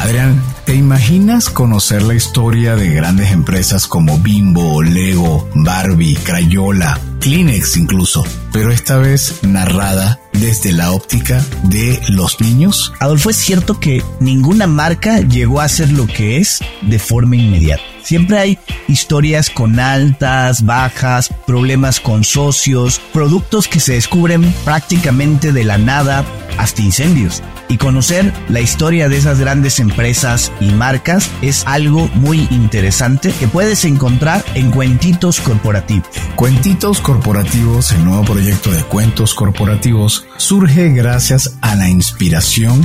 [0.00, 7.76] Adrián, ¿te imaginas conocer la historia de grandes empresas como Bimbo, Lego, Barbie, Crayola, Kleenex
[7.76, 12.92] incluso, pero esta vez narrada desde la óptica de los niños?
[13.00, 17.82] Adolfo, es cierto que ninguna marca llegó a ser lo que es de forma inmediata.
[18.02, 18.58] Siempre hay
[18.88, 26.24] historias con altas, bajas, problemas con socios, productos que se descubren prácticamente de la nada,
[26.58, 27.42] hasta incendios.
[27.68, 33.46] Y conocer la historia de esas grandes empresas y marcas es algo muy interesante que
[33.46, 36.08] puedes encontrar en Cuentitos Corporativos.
[36.34, 42.80] Cuentitos Corporativos, el nuevo proyecto de cuentos corporativos, surge gracias a la inspiración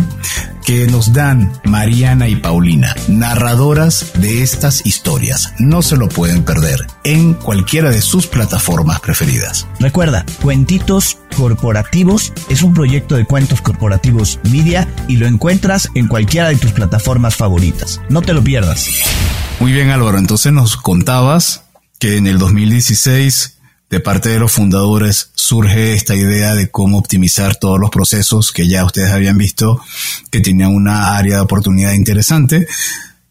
[0.65, 5.54] que nos dan Mariana y Paulina, narradoras de estas historias.
[5.58, 9.68] No se lo pueden perder en cualquiera de sus plataformas preferidas.
[9.80, 16.50] Recuerda, Cuentitos Corporativos es un proyecto de cuentos corporativos media y lo encuentras en cualquiera
[16.50, 18.02] de tus plataformas favoritas.
[18.10, 18.89] No te lo pierdas.
[19.62, 21.63] Muy bien Álvaro, entonces nos contabas
[22.00, 23.55] que en el 2016
[23.95, 28.67] de parte de los fundadores surge esta idea de cómo optimizar todos los procesos que
[28.67, 29.81] ya ustedes habían visto
[30.29, 32.67] que tenían una área de oportunidad interesante.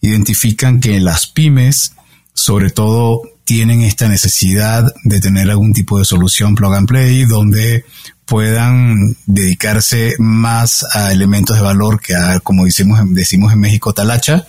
[0.00, 1.92] Identifican que las pymes,
[2.32, 7.84] sobre todo, tienen esta necesidad de tener algún tipo de solución plug and play donde
[8.24, 14.46] puedan dedicarse más a elementos de valor que a, como decimos, decimos en México, talacha.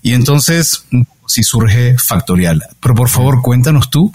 [0.00, 0.84] Y entonces,
[1.26, 2.62] si surge factorial.
[2.78, 4.12] Pero por favor, cuéntanos tú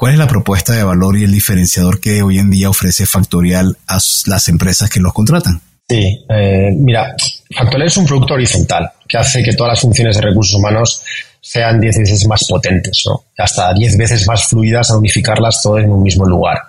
[0.00, 3.76] ¿Cuál es la propuesta de valor y el diferenciador que hoy en día ofrece Factorial
[3.86, 5.60] a las empresas que los contratan?
[5.86, 7.14] Sí, eh, mira,
[7.54, 11.04] Factorial es un producto horizontal que hace que todas las funciones de recursos humanos
[11.42, 13.24] sean 10 veces más potentes, ¿no?
[13.36, 16.62] hasta 10 veces más fluidas a unificarlas todo en un mismo lugar.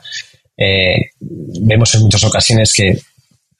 [0.58, 3.00] Eh, vemos en muchas ocasiones que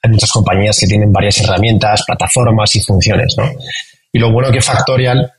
[0.02, 3.34] hay muchas compañías que tienen varias herramientas, plataformas y funciones.
[3.38, 3.50] ¿no?
[4.12, 5.32] Y lo bueno que Factorial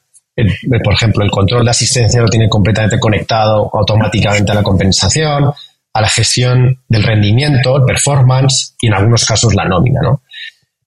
[0.83, 5.51] por ejemplo, el control de asistencia lo tiene completamente conectado automáticamente a la compensación.
[5.95, 10.23] a la gestión del rendimiento, el performance y en algunos casos la nómina, ¿no?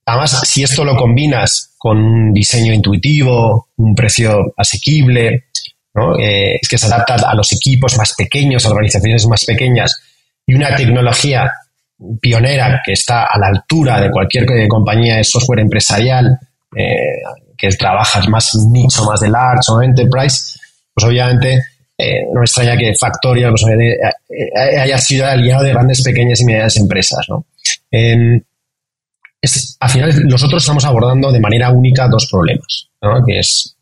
[0.04, 5.44] Además, si esto lo combinas con un diseño intuitivo, un precio asequible,
[5.94, 6.18] ¿no?
[6.18, 9.94] Eh, que se adapta a los equipos más pequeños, a organizaciones más pequeñas
[10.44, 11.52] y una tecnología
[12.20, 16.38] pionera que está a la altura de cualquier eh, compañía de software empresarial
[16.76, 17.22] eh,
[17.56, 20.58] que trabaja más nicho, más de large o enterprise,
[20.94, 21.62] pues obviamente
[21.98, 23.64] eh, no me extraña que Factorial pues,
[24.80, 27.26] haya sido aliado de grandes, pequeñas y medianas empresas.
[27.28, 27.44] ¿no?
[27.90, 33.24] es, al final, nosotros estamos abordando de manera única dos problemas, ¿no?
[33.24, 33.76] que es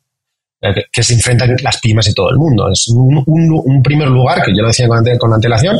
[0.90, 2.70] que se enfrentan las pymes y todo el mundo.
[2.72, 5.76] Es un, primer lugar, que yo lo decía con, con antelación,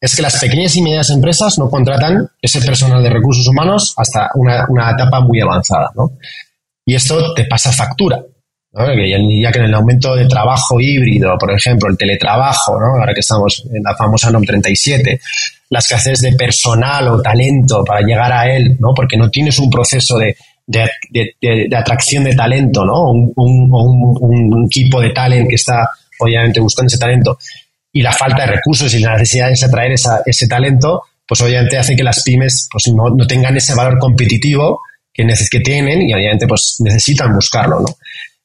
[0.00, 4.30] es que las pequeñas y medianas empresas no contratan ese personal de recursos humanos hasta
[4.34, 5.90] una, etapa muy avanzada.
[5.94, 6.12] ¿no?
[6.92, 8.22] Y esto te pasa factura.
[8.74, 13.00] Ya que en el aumento de trabajo híbrido, por ejemplo, el teletrabajo, ¿no?
[13.00, 15.18] ahora que estamos en la famosa NOM 37,
[15.70, 18.92] las escasez de personal o talento para llegar a él, ¿no?
[18.94, 23.10] porque no tienes un proceso de, de, atracción de talento, ¿no?
[23.10, 25.88] Un, un, equipo de talent que está
[26.20, 27.38] obviamente buscando ese talento
[27.90, 31.78] y la falta de recursos y la necesidad de atraer esa, ese talento, pues obviamente
[31.78, 36.46] hace que las pymes pues no tengan ese valor competitivo que, que tienen y obviamente
[36.46, 37.96] pues necesitan buscarlo, ¿no?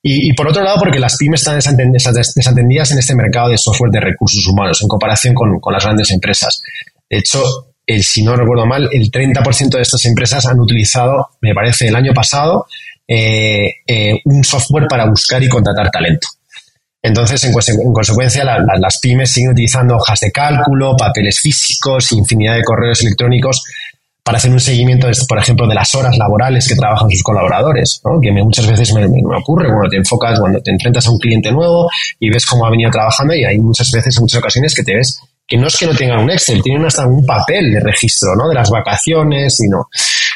[0.10, 1.58] Y, por otro lado, porque las pymes están
[2.14, 6.12] desatendidas en este mercado de software de recursos humanos en comparación con, con las grandes
[6.12, 6.62] empresas.
[7.10, 7.44] De hecho,
[7.86, 11.96] el, si no recuerdo mal, el 30% de estas empresas han utilizado, me parece, el
[11.96, 12.68] año pasado,
[13.08, 16.28] eh, eh, un software para buscar y contratar talento.
[17.02, 17.54] Entonces, en,
[17.94, 23.64] consecuencia, las pymes siguen utilizando hojas de cálculo, papeles físicos, infinidad de correos electrónicos
[24.28, 28.30] para hacer un seguimiento, por ejemplo, de las horas laborales que trabajan sus colaboradores, que
[28.34, 29.06] muchas veces me,
[29.38, 32.70] ocurre cuando te enfocas, cuando te enfrentas a un cliente nuevo y ves cómo ha
[32.70, 35.78] venido trabajando y hay muchas veces, en muchas ocasiones que te ves que no es
[35.78, 38.50] que no tengan un Excel, tienen hasta un papel de registro, ¿no?
[38.50, 39.88] De las vacaciones y no.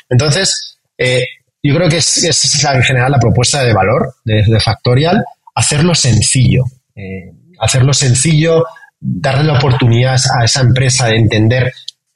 [0.10, 1.26] Entonces, eh,
[1.62, 5.22] yo creo que es, es, en general la propuesta de valor de, de Factorial,
[5.54, 6.64] hacerlo sencillo.
[6.96, 8.64] Eh, hacerlo sencillo,
[9.02, 11.74] darle la oportunidad a esa empresa de entender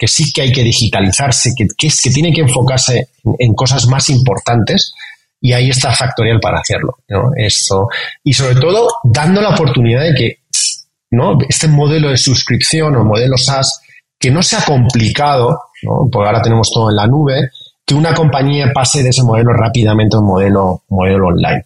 [0.08, 4.94] sí que hay que digitalizarse, que, que, que tiene que enfocarse en, cosas más importantes
[5.42, 6.98] y ahí está Factorial para hacerlo.
[7.10, 7.32] ¿no?
[7.36, 7.88] Esto.
[8.24, 10.40] Y sobre todo, dando la oportunidad de que
[11.12, 11.38] ¿no?
[11.48, 13.82] este modelo de suscripción o modelo SaaS,
[14.20, 16.10] que no sea complicado, ¿no?
[16.12, 17.50] porque ahora tenemos todo en la nube,
[17.86, 21.64] que una compañía pase de ese modelo rápidamente a un modelo, modelo online.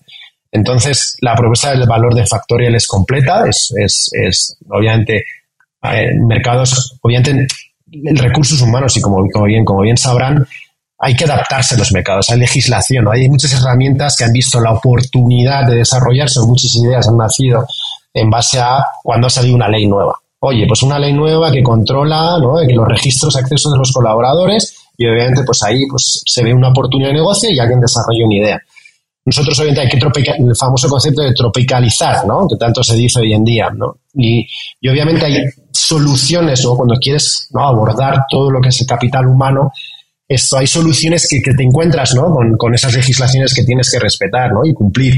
[0.51, 5.23] Entonces, la propuesta del valor de Factorial es completa, es, es, es obviamente,
[5.83, 7.47] eh, mercados, obviamente,
[8.15, 10.45] recursos humanos y como, como, bien, como bien sabrán,
[10.97, 14.73] hay que adaptarse a los mercados, hay legislación, hay muchas herramientas que han visto la
[14.73, 17.65] oportunidad de desarrollarse, muchas ideas han nacido
[18.13, 20.13] en base a cuando ha salido una ley nueva.
[20.41, 22.61] Oye, pues una ley nueva que controla ¿no?
[22.61, 26.69] los registros de acceso de los colaboradores y obviamente pues ahí pues, se ve una
[26.69, 28.61] oportunidad de negocio y alguien desarrolla una idea.
[29.25, 32.47] Nosotros obviamente hay que tropical, el famoso concepto de tropicalizar, ¿no?
[32.47, 33.97] Que tanto se dice hoy en día, ¿no?
[34.13, 34.47] Y,
[34.81, 35.37] y obviamente hay
[35.79, 36.75] soluciones, ¿no?
[36.75, 39.71] Cuando quieres abordar todo lo que es el capital humano,
[40.27, 42.33] esto, hay soluciones que, te encuentras, ¿no?
[42.57, 44.65] Con, esas legislaciones que tienes que respetar, ¿no?
[44.65, 45.15] Y cumplir.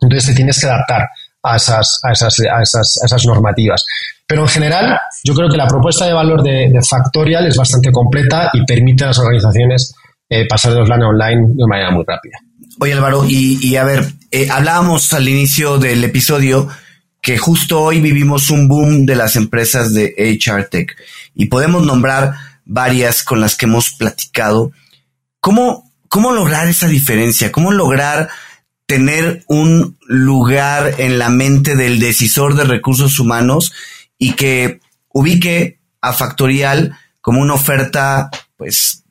[0.00, 1.08] Entonces te tienes que adaptar
[1.42, 3.84] a esas, a esas, a esas, a esas normativas.
[4.26, 8.50] Pero en general, yo creo que la propuesta de valor de, Factorial es bastante completa
[8.52, 9.94] y permite a las organizaciones
[10.28, 12.38] eh, pasar de offline a online de manera muy rápida.
[12.78, 16.68] Oye Álvaro, y, a ver, eh, hablábamos al inicio del episodio
[17.26, 20.96] que justo hoy vivimos un boom de las empresas de HR Tech
[21.34, 22.34] y podemos nombrar
[22.64, 24.70] varias con las que hemos platicado.
[25.40, 27.50] ¿Cómo, cómo lograr esa diferencia?
[27.50, 28.28] ¿Cómo lograr
[28.86, 33.72] tener un lugar en la mente del decisor de recursos humanos
[34.18, 34.78] y que
[35.12, 39.02] ubique a Factorial como una oferta, pues,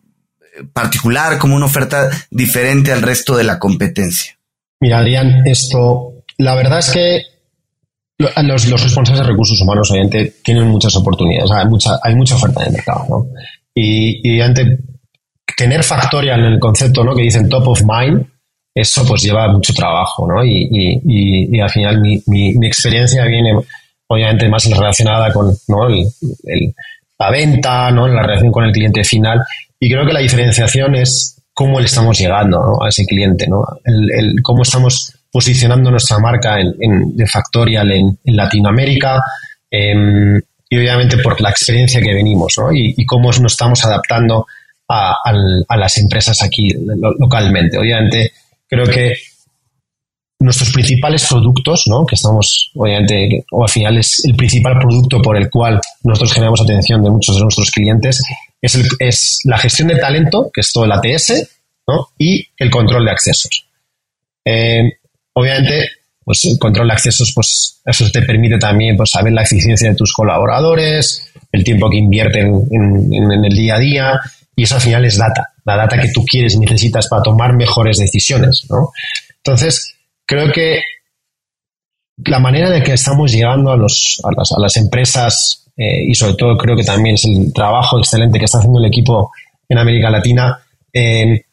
[0.72, 4.40] particular, como una oferta diferente al resto de la competencia?
[4.80, 7.35] Mira, Adrián, esto, la verdad es que
[8.18, 12.62] los, los responsables de recursos humanos, obviamente, tienen muchas oportunidades, hay mucha, hay mucha oferta
[12.62, 13.28] en el mercado, ¿no?
[13.74, 14.78] Y, y ante,
[15.58, 17.16] tener Factorial en el concepto, ¿no?
[17.16, 18.26] Que dicen top of mind,
[18.74, 20.44] eso pues lleva mucho trabajo, ¿no?
[20.44, 23.54] Y, y, y al final mi, mi, mi, experiencia viene,
[24.08, 25.88] obviamente, más relacionada con ¿no?
[25.88, 26.06] el,
[26.44, 26.74] el,
[27.18, 28.08] la venta, ¿no?
[28.08, 29.42] La relación con el cliente final
[29.80, 33.64] y creo que la diferenciación es cómo le estamos llegando a ese cliente, ¿no?
[33.84, 39.22] El, cómo estamos posicionando nuestra marca en, de Factorial en, Latinoamérica
[39.70, 42.72] em, y obviamente por la experiencia que venimos ¿no?
[42.72, 44.48] y, cómo nos estamos adaptando
[44.88, 45.14] a,
[45.76, 46.70] las empresas aquí
[47.20, 47.78] localmente.
[47.78, 48.32] Obviamente
[48.66, 49.14] creo que
[50.40, 52.06] nuestros principales productos, ¿no?
[52.06, 56.62] que estamos, obviamente, o al final es el principal producto por el cual nosotros generamos
[56.62, 58.24] atención de muchos de nuestros clientes,
[58.62, 61.46] es, es la gestión de talento, que es todo el ATS,
[61.90, 62.08] ¿no?
[62.18, 63.68] y el control de accesos.
[64.46, 64.94] Eh,
[65.36, 65.90] obviamente,
[66.24, 69.96] pues el control de accesos, pues eso te permite también pues, saber la eficiencia de
[69.96, 74.20] tus colaboradores, el tiempo que invierten en, el día a día,
[74.56, 77.54] y eso al final es data, la data que tú quieres y necesitas para tomar
[77.54, 78.92] mejores decisiones, ¿no?
[79.38, 80.82] Entonces, creo que
[82.18, 86.16] la manera de que estamos llegando a, los, a, las, a las empresas eh, y
[86.16, 89.32] sobre todo creo que también es el trabajo excelente que está haciendo el equipo
[89.68, 90.58] en América Latina,
[90.94, 91.44] eh,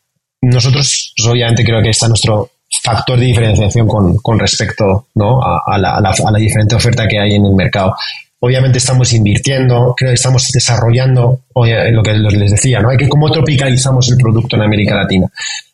[0.41, 2.52] nosotros pues, obviamente creo que está nuestro
[2.83, 5.41] factor de diferenciación con, con respecto ¿no?
[5.41, 7.95] a, la, a, la, a, la, diferente oferta que hay en el mercado.
[8.41, 12.91] Obviamente estamos invirtiendo, creo que estamos desarrollando lo que les decía, ¿no?
[12.91, 15.29] Hay que cómo tropicalizamos el producto en América Latina.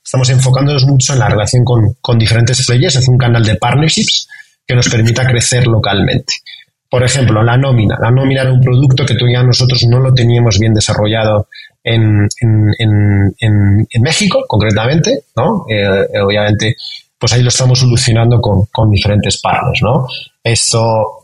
[0.05, 4.29] Estamos enfocándonos mucho en la relación con, con diferentes players, es un canal de partnerships
[4.67, 6.35] que nos permita crecer localmente.
[6.91, 7.97] Por ejemplo, la nómina.
[8.01, 11.49] La nómina era un producto que todavía nosotros no lo teníamos bien desarrollado
[11.83, 15.65] en, en, en, en México, concretamente, ¿no?
[15.69, 16.77] Eh, obviamente,
[17.19, 20.07] pues ahí lo estamos solucionando con, con diferentes partners, ¿no?
[20.43, 21.23] Esto,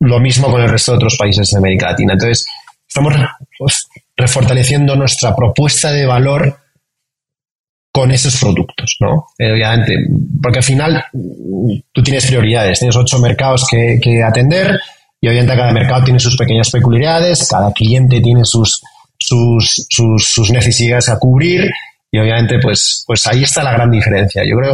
[0.00, 2.14] lo mismo con el resto de otros países de América Latina.
[2.14, 2.46] Entonces,
[2.86, 3.14] estamos
[3.58, 6.58] pues, refortaleciendo nuestra propuesta de valor
[7.92, 9.26] con esos productos, ¿no?
[9.38, 9.94] Eh, obviamente,
[10.42, 11.04] porque al final
[11.92, 14.80] tú tienes prioridades, tienes ocho mercados que, que atender
[15.20, 18.82] y obviamente cada mercado tiene sus pequeñas peculiaridades, cada cliente tiene sus,
[19.32, 21.70] sus, necesidades a cubrir
[22.10, 24.42] y obviamente pues, pues ahí está la gran diferencia.
[24.44, 24.72] Yo creo,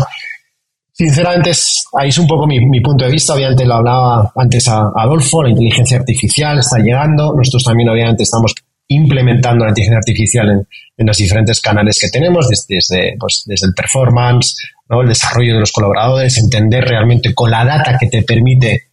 [0.93, 1.53] sinceramente,
[1.99, 3.35] ahí es un poco mi, punto de vista.
[3.35, 7.33] Obviamente lo hablaba antes a Adolfo, la inteligencia artificial está llegando.
[7.37, 8.55] Nosotros también obviamente estamos
[8.89, 10.67] implementando la inteligencia artificial en,
[10.99, 14.57] en los diferentes canales que tenemos, desde, desde, pues, desde el performance,
[14.89, 15.01] ¿no?
[15.01, 18.89] el desarrollo de los colaboradores, entender realmente con la data que te permite,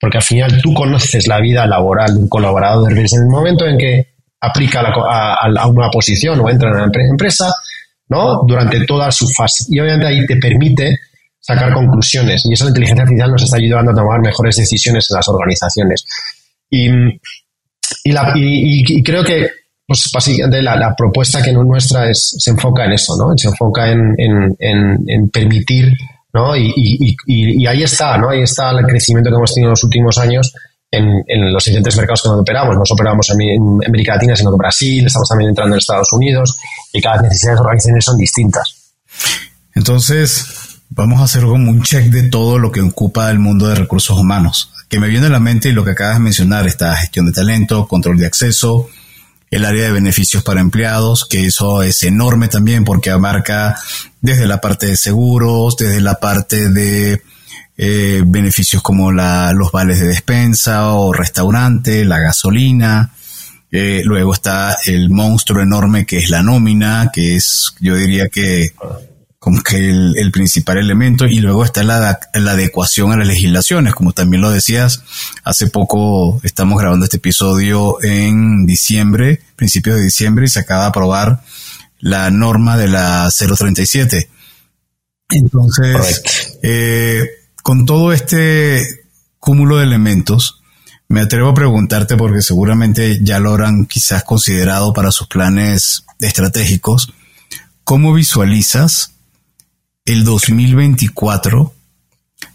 [0.00, 3.76] porque al final tú conoces la vida laboral de un colaborador desde el momento en
[3.76, 4.06] que
[4.40, 7.52] aplica a, a, una posición o entra en una empresa,
[8.08, 8.42] ¿no?
[8.46, 9.64] Durante toda su fase.
[9.68, 10.96] Y obviamente ahí te permite
[11.40, 12.44] sacar conclusiones.
[12.44, 16.04] Y eso la inteligencia artificial nos está ayudando a tomar mejores decisiones en las organizaciones.
[16.70, 16.88] Y,
[18.04, 19.48] y, la, y, creo que
[19.86, 23.36] pues básicamente la, la, propuesta que nuestra es, se enfoca en eso, ¿no?
[23.36, 25.90] Se enfoca en, en, en, en permitir,
[26.34, 26.54] ¿no?
[26.54, 28.28] Y, ahí está, ¿no?
[28.28, 30.52] Ahí está el crecimiento que hemos tenido en los últimos años
[30.90, 32.76] en, los siguientes mercados que nos operamos.
[32.76, 36.58] Nos operamos en, en, América Latina, sino en Brasil, estamos también entrando en Estados Unidos
[36.92, 38.94] y cada necesidad de organizaciones son distintas.
[39.74, 40.46] Entonces,
[40.90, 44.18] vamos a hacer como un check de todo lo que ocupa el mundo de recursos
[44.18, 44.72] humanos.
[44.88, 47.32] Que me viene a la mente y lo que acabas de mencionar, está gestión de
[47.32, 48.88] talento, control de acceso,
[49.50, 53.78] el área de beneficios para empleados, que eso es enorme también porque abarca
[54.20, 57.22] desde la parte de seguros, desde la parte de
[57.80, 63.12] eh, beneficios como la, los vales de despensa o restaurante, la gasolina.
[63.70, 68.72] Eh, luego está el monstruo enorme que es la nómina, que es, yo diría que
[69.38, 71.26] como que el, el principal elemento.
[71.26, 75.04] Y luego está la, la, adecuación a las legislaciones, como también lo decías.
[75.44, 80.88] Hace poco estamos grabando este episodio en diciembre, principios de diciembre, y se acaba de
[80.88, 81.42] aprobar
[82.00, 84.28] la norma de la 037.
[85.30, 87.37] Entonces, eh,
[87.68, 88.82] con todo este
[89.38, 90.62] cúmulo de elementos,
[91.06, 97.12] me atrevo a preguntarte porque seguramente ya lo habrán quizás considerado para sus planes estratégicos.
[97.84, 99.12] ¿Cómo visualizas
[100.06, 101.74] el 2024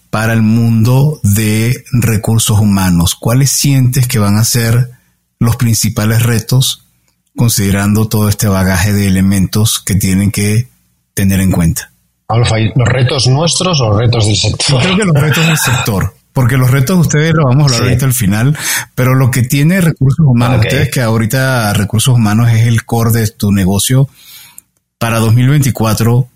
[0.09, 3.14] para el mundo de recursos humanos?
[3.14, 4.93] ¿Cuáles sientes que van a ser
[5.38, 6.88] los principales retos
[7.36, 10.70] considerando todo este bagaje de elementos que tienen que
[11.14, 11.92] tener en cuenta?
[12.38, 14.67] ¿Los retos nuestros o los retos del sector?
[14.69, 16.13] Yo creo que los retos del sector.
[16.34, 17.86] Porque los retos de ustedes lo vamos a hablar sí.
[17.86, 18.57] ahorita al final,
[18.95, 20.69] pero lo que tiene recursos humanos, okay.
[20.69, 24.09] ustedes que ahorita recursos humanos es el core de tu negocio,
[24.97, 26.27] para 2024,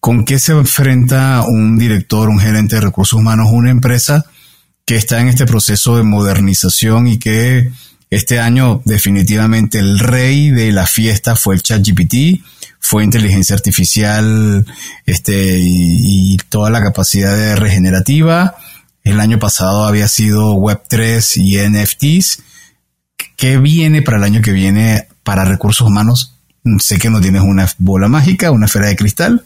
[0.00, 4.26] ¿con qué se enfrenta un director, un gerente de recursos humanos, una empresa
[4.84, 7.70] que está en este proceso de modernización y que
[8.10, 12.42] este año definitivamente el rey de la fiesta fue el ChatGPT?
[12.80, 14.64] fue inteligencia artificial
[15.04, 18.56] este, y, y, toda la capacidad de regenerativa.
[19.04, 22.42] El año pasado había sido Web3 y NFTs.
[23.36, 26.36] ¿Qué viene para el año que viene para recursos humanos?
[26.78, 29.42] Sé que no tienes una bola mágica, una esfera de cristal,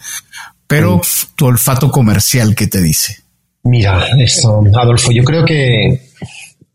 [0.66, 1.00] pero mm.
[1.36, 3.18] tu olfato comercial, ¿qué te dice?
[3.64, 6.11] Mira, esto, Adolfo, yo creo que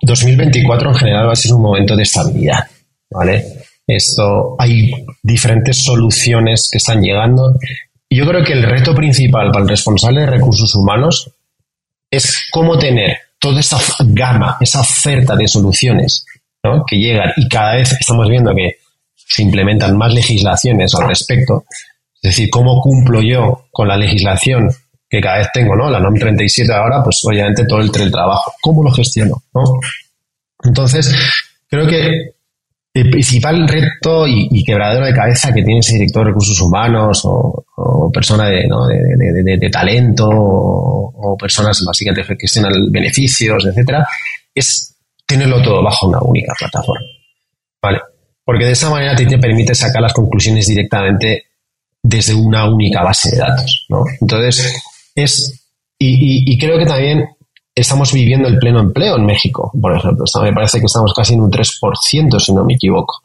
[0.01, 2.59] 2024 en general va a ser un momento de estabilidad,
[3.09, 3.45] ¿vale?
[3.85, 4.91] Esto, hay
[5.23, 7.55] diferentes soluciones que están llegando.
[8.09, 11.31] Yo creo que el reto principal para el responsable de recursos humanos
[12.11, 16.25] es cómo tener toda esta gama, esa oferta de soluciones
[16.85, 18.77] que llegan y cada vez estamos viendo que
[19.15, 21.65] se implementan más legislaciones al respecto.
[22.21, 24.69] Es decir, cómo cumplo yo con la legislación
[25.09, 25.89] que cada vez tengo, ¿no?
[25.89, 28.53] La NOM 37 ahora, pues obviamente todo el teletrabajo.
[28.61, 29.43] ¿Cómo lo gestiono?
[29.53, 29.63] ¿no?
[30.63, 31.15] Entonces,
[31.69, 32.33] creo que
[32.93, 37.63] el principal reto y, quebradero de cabeza que tiene ese director de recursos humanos o,
[38.11, 38.65] persona de,
[39.59, 44.07] de, talento o, personas básicamente que gestionan beneficios, etcétera,
[44.53, 44.95] es
[45.25, 47.05] tenerlo todo bajo una única plataforma.
[47.81, 47.99] ¿Vale?
[48.43, 51.45] Porque de esa manera te, te permite sacar las conclusiones directamente
[52.01, 53.85] desde una única base de datos.
[53.89, 54.03] ¿no?
[54.19, 54.81] Entonces,
[55.23, 55.67] es.
[55.99, 57.25] Y, y creo que también
[57.73, 60.25] estamos viviendo el pleno empleo en México, por ejemplo.
[60.41, 63.15] Me parece que estamos casi en un 3%, si no me equivoco.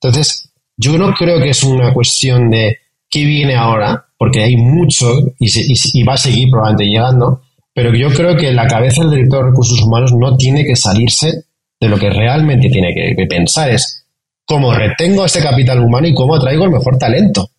[0.00, 2.78] Entonces, yo no creo que es una cuestión de
[3.08, 5.06] qué viene ahora, porque hay mucho
[5.38, 7.42] y, va a seguir probablemente llegando,
[7.72, 11.44] pero yo creo que la cabeza del director de recursos humanos no tiene que salirse
[11.80, 14.06] de lo que realmente tiene que, pensar, es
[14.44, 17.50] cómo retengo este capital humano y cómo atraigo el mejor talento.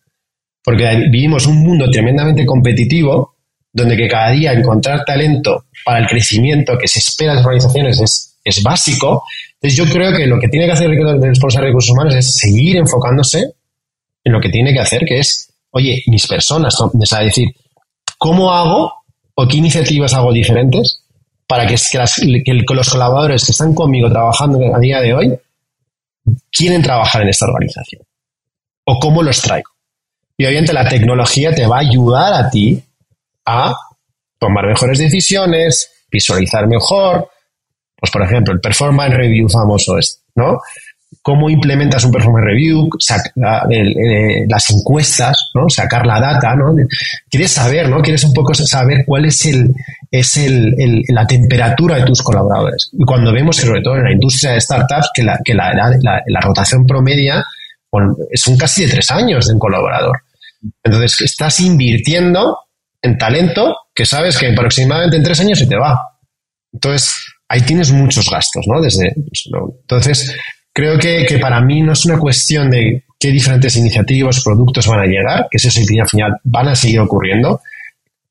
[0.62, 3.35] Porque vivimos un mundo tremendamente competitivo
[3.76, 8.00] donde que cada día encontrar talento para el crecimiento que se espera de las organizaciones
[8.00, 9.22] es, es básico.
[9.60, 12.38] Entonces yo creo que lo que tiene que hacer el responsable de recursos humanos es
[12.38, 13.52] seguir enfocándose
[14.24, 17.48] en lo que tiene que hacer, que es, oye, mis personas, es decir,
[18.16, 18.92] ¿cómo hago
[19.34, 21.02] o qué iniciativas hago diferentes
[21.46, 25.38] para que, que los colaboradores que están conmigo trabajando a día de hoy
[26.50, 28.00] quieren trabajar en esta organización?
[28.86, 29.70] ¿O cómo los traigo?
[30.38, 32.82] Y obviamente la tecnología te va a ayudar a ti
[33.46, 33.74] a
[34.38, 37.28] tomar mejores decisiones, visualizar mejor,
[37.96, 40.58] pues por ejemplo, el performance review famoso es, ¿no?
[41.22, 42.88] ¿Cómo implementas un performance review?
[43.36, 45.68] las encuestas, ¿no?
[45.68, 46.74] Sacar la data, ¿no?
[47.30, 48.02] Quieres saber, ¿no?
[48.02, 49.72] Quieres un poco saber cuál es el,
[50.10, 52.90] es el, la temperatura de tus colaboradores.
[52.92, 55.72] Y cuando vemos sobre todo en la industria de startups, que la, que la,
[56.26, 57.44] la rotación promedia
[58.34, 60.20] son casi de tres años de un colaborador.
[60.82, 62.58] Entonces, estás invirtiendo
[63.02, 65.98] en talento que sabes que aproximadamente en tres años se te va.
[66.72, 67.14] Entonces,
[67.48, 68.80] ahí tienes muchos gastos, ¿no?
[68.80, 69.48] Desde, pues,
[69.80, 70.36] entonces,
[70.72, 75.06] creo que, para mí no es una cuestión de qué diferentes iniciativas, productos van a
[75.06, 77.60] llegar, que eso al final van a seguir ocurriendo.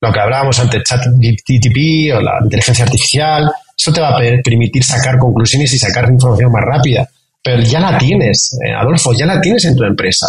[0.02, 4.84] Lo que hablábamos antes, chat TTP o la inteligencia artificial, eso te va a permitir
[4.84, 7.10] sacar conclusiones y sacar información más rápida.
[7.42, 10.28] Pero ya la tienes, eh, Adolfo, ya la tienes en tu empresa.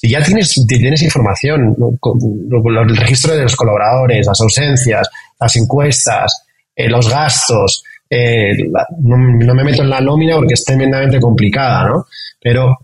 [0.00, 5.08] Si ya tienes, tienes información, el registro de los colaboradores, las ausencias,
[5.40, 6.44] las encuestas,
[6.76, 8.56] eh, los gastos, eh,
[9.00, 12.06] no, me meto en la nómina porque es tremendamente complicada, ¿no?
[12.40, 12.78] Pero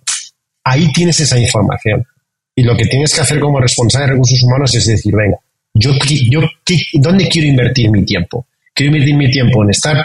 [0.65, 2.05] ahí tienes esa información.
[2.57, 5.39] Y lo que tienes que hacer como responsable de recursos humanos es decir, venga,
[5.73, 5.93] yo,
[6.29, 6.41] yo
[6.95, 8.49] ¿dónde quiero invertir mi tiempo?
[8.75, 10.05] ¿Quiero invertir mi tiempo en estar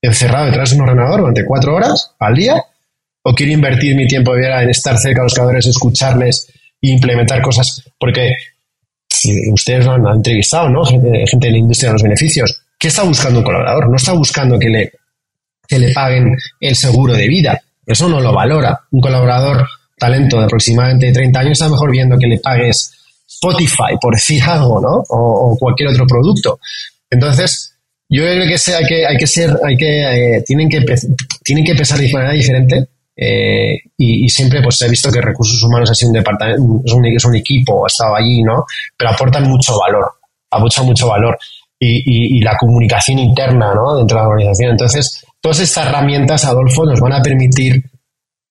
[0.00, 2.62] encerrado detrás de un ordenador durante cuatro horas al día?
[3.28, 6.46] O quiero invertir mi tiempo de en estar cerca de los creadores, escucharles
[6.80, 8.32] e implementar cosas, porque
[9.08, 10.84] si ustedes lo han, entrevistado, ¿no?
[10.84, 12.62] Gente, de la industria de los beneficios.
[12.78, 13.90] ¿Qué está buscando un colaborador?
[13.90, 14.92] No está buscando que le,
[15.66, 17.60] que le paguen el seguro de vida.
[17.84, 18.78] Eso no lo valora.
[18.92, 19.66] Un colaborador,
[19.98, 22.92] talento de aproximadamente 30 años, está mejor viendo que le pagues
[23.28, 25.02] Spotify, por decir algo, ¿no?
[25.08, 26.60] O, cualquier otro producto.
[27.10, 27.74] Entonces,
[28.08, 30.84] yo creo que, hay que hay que ser, hay que, eh, tienen que,
[31.42, 32.86] tienen que pensar de manera diferente
[33.16, 37.24] eh, y, siempre pues he visto que recursos humanos ha un departamento, es un, es
[37.24, 38.64] un equipo, ha estado allí, ¿no?
[38.96, 40.12] Pero aportan mucho valor,
[40.50, 41.38] aportan mucho valor.
[41.78, 43.98] Y, y, la comunicación interna, ¿no?
[43.98, 44.70] Dentro de la organización.
[44.70, 47.82] Entonces, todas estas herramientas, Adolfo, nos van a permitir,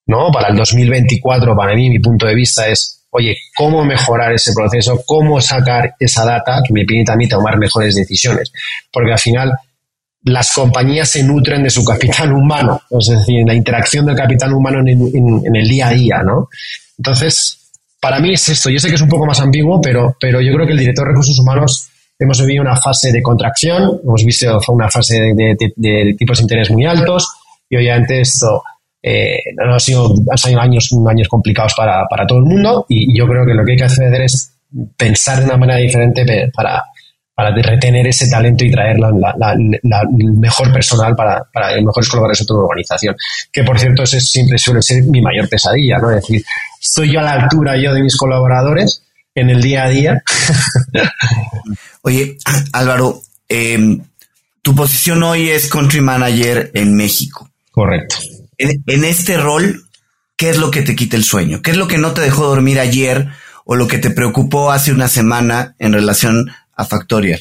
[0.06, 0.32] ¿no?
[0.32, 5.02] Para el 2024, para mí, mi punto de vista es, oye, ¿cómo mejorar ese proceso?
[5.08, 8.52] ¿Cómo sacar esa data que me permita a mí tomar mejores decisiones?
[8.92, 9.52] Porque al final,
[10.26, 14.80] las compañías se nutren de su capital humano, es decir, la interacción del capital humano
[14.80, 16.50] en, el día a día, ¿no?
[16.98, 17.60] Entonces,
[18.00, 18.72] para mí es esto.
[18.72, 21.06] Yo sé que es un poco más ambiguo, pero, pero yo creo que el director
[21.06, 26.38] de recursos humanos hemos vivido una fase de contracción, hemos visto una fase de, tipos
[26.40, 27.28] de interés muy altos
[27.70, 28.64] y obviamente esto
[29.04, 30.12] eh, han, sido,
[30.60, 33.78] años, años complicados para, para todo el mundo y yo creo que lo que hay
[33.78, 34.54] que hacer es
[34.98, 36.84] pensar de una manera diferente para,
[37.36, 42.54] para retener ese talento y traer el mejor personal para, para los mejores colaboradores de
[42.54, 43.16] la organización.
[43.52, 46.12] Que por cierto, ese siempre suele ser mi mayor pesadilla, ¿no?
[46.12, 46.46] Es decir,
[46.82, 49.04] estoy yo a la altura yo de mis colaboradores
[49.36, 50.24] en el día a día.
[52.04, 52.38] Oye,
[52.72, 54.02] Álvaro, em,
[54.62, 57.50] tu posición hoy es country manager en México.
[57.70, 58.16] Correcto.
[58.58, 59.84] En, en este rol,
[60.38, 61.62] ¿qué es lo que te quita el sueño?
[61.62, 63.28] ¿Qué es lo que no te dejó dormir ayer
[63.66, 67.40] o lo que te preocupó hace una semana en relación a Factorial?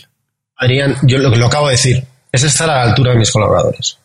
[0.57, 3.99] Adrián, yo lo, lo acabo de decir, es estar a la altura de mis colaboradores.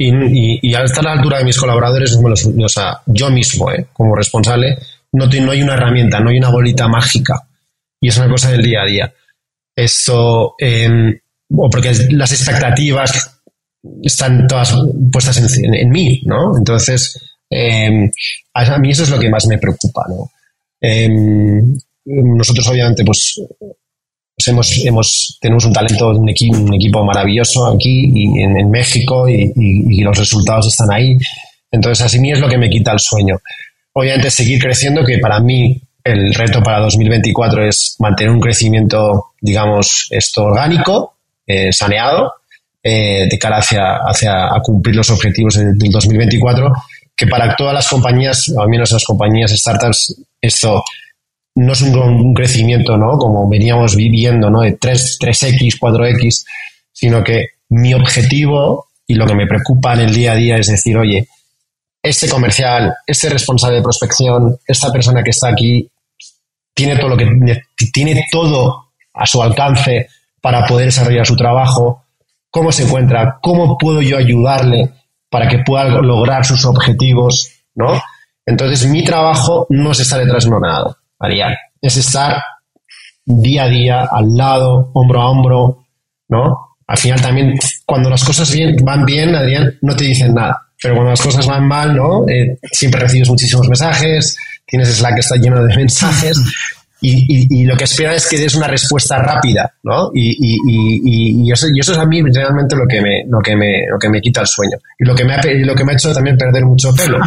[0.00, 3.86] Y, al estar a la altura de mis colaboradores, o sea, yo mismo, ¿eh?
[3.92, 4.78] como responsable,
[5.12, 7.48] no, no hay una herramienta, no hay una bolita mágica.
[8.00, 9.14] Y es una cosa del día a día.
[9.74, 11.18] Esto, em,
[11.50, 13.40] o porque las expectativas
[14.02, 14.76] están todas
[15.10, 16.56] puestas en, mí, ¿no?
[16.56, 18.08] Entonces, em,
[18.54, 20.30] a mí eso es lo que más me preocupa, ¿no?
[20.80, 23.40] Em, nosotros obviamente pues,
[24.38, 29.28] pues, hemos, hemos, tenemos un talento, un equipo, un equipo maravilloso aquí y en, México
[29.28, 31.16] y, los resultados están ahí.
[31.72, 33.36] Entonces, así mí es lo que me quita el sueño.
[33.94, 40.06] Obviamente seguir creciendo, que para mí el reto para 2024 es mantener un crecimiento, digamos,
[40.10, 42.34] esto orgánico, eh, saneado,
[42.80, 46.72] eh, de cara hacia, hacia a cumplir los objetivos del 2024,
[47.16, 50.84] que para todas las compañías, al menos las compañías startups, esto
[51.58, 53.18] no es un, crecimiento, ¿no?
[53.18, 54.60] Como veníamos viviendo, ¿no?
[54.60, 56.44] De 3, 3X, 4X,
[56.92, 60.68] sino que mi objetivo y lo que me preocupa en el día a día es
[60.68, 61.26] decir, oye,
[62.00, 65.90] este comercial, este responsable de prospección, esta persona que está aquí,
[66.72, 67.26] tiene todo lo que
[67.92, 70.08] tiene todo a su alcance
[70.40, 72.04] para poder desarrollar su trabajo,
[72.50, 74.90] cómo se encuentra, cómo puedo yo ayudarle
[75.28, 78.00] para que pueda lograr sus objetivos, ¿no?
[78.46, 82.42] Entonces mi trabajo no es estar detrás de nada Adrián, es estar
[83.24, 85.84] día a día, al lado, hombro a hombro,
[86.28, 86.76] ¿no?
[86.86, 88.50] Al final también, cuando las cosas
[88.82, 90.68] van bien, Adrián, no te dicen nada.
[90.80, 92.26] Pero cuando las cosas van mal, ¿no?
[92.28, 96.38] Eh, siempre recibes muchísimos mensajes, tienes Slack que está lleno de mensajes
[97.00, 100.10] y, lo que espera es que des una respuesta rápida, ¿no?
[100.12, 103.98] Y, eso, y eso es a mí realmente lo que me, lo que me, lo
[103.98, 104.76] que me quita el sueño.
[104.98, 107.18] Y lo que me ha, lo que me ha hecho también perder mucho pelo.
[107.18, 107.26] no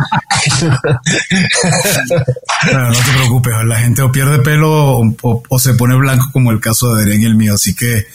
[2.91, 7.03] te preocupes, la gente o pierde pelo o, se pone blanco como el caso de
[7.03, 8.07] Adrián y el mío, así que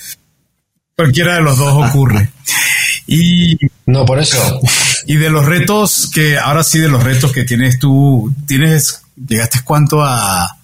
[0.94, 2.30] cualquiera de los dos ocurre.
[3.08, 4.60] Y no, por eso.
[5.06, 9.60] Y de los retos que, ahora sí, de los retos que tienes tú, tienes, llegaste
[9.62, 10.56] cuánto a,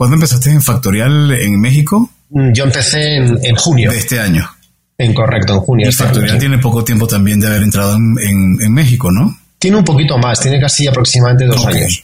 [0.00, 2.08] ¿Cuándo empezaste en Factorial en México?
[2.30, 3.90] Mm, yo empecé en, junio.
[3.90, 4.48] De este año.
[4.96, 5.84] En correcto, en junio.
[5.84, 9.36] Y este Factorial tiene poco tiempo también de haber entrado en, México, ¿no?
[9.58, 12.02] Tiene un poquito más, tiene casi aproximadamente dos años.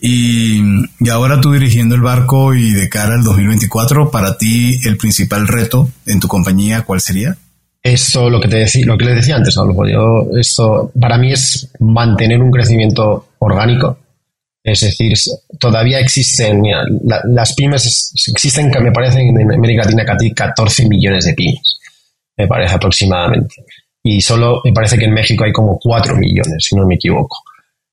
[0.00, 0.62] Y,
[1.10, 5.90] ahora tú dirigiendo el barco y de cara al 2024, para ti el principal reto
[6.06, 7.36] en tu compañía, ¿cuál sería?
[7.82, 11.68] Esto, lo que te decía, lo que les decía antes, yo, esto para mí es
[11.80, 13.98] mantener un crecimiento orgánico,
[14.64, 15.12] es decir,
[15.60, 16.62] todavía existen,
[17.04, 21.78] las pymes existen, me parece en América Latina 14 millones de pymes,
[22.38, 23.56] me parece aproximadamente.
[24.02, 27.42] Y solo me parece que en México hay como 4 millones, si no me equivoco.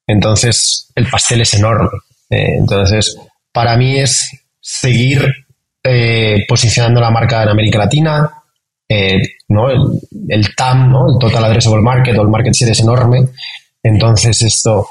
[0.07, 1.89] Entonces, el pastel es enorme.
[2.29, 3.17] Eh, entonces,
[3.51, 4.29] para mí es
[4.61, 5.25] seguir
[5.83, 8.29] eh, posicionando la marca en América Latina,
[8.87, 9.69] eh, ¿no?
[9.69, 11.13] El, TAM, ¿no?
[11.13, 13.27] el Total Addressable Market o el Market Share es enorme.
[13.83, 14.87] Entonces, esto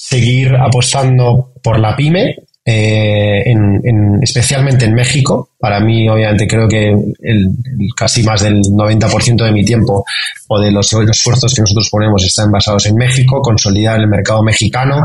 [0.00, 5.50] seguir apostando por la pyme, eh, en, especialmente en México.
[5.58, 6.90] Para mí, obviamente, creo que
[7.20, 7.50] el,
[7.96, 10.04] casi más del 90% de mi tiempo
[10.46, 15.04] o de los, esfuerzos que nosotros ponemos están basados en México, consolidar el mercado mexicano.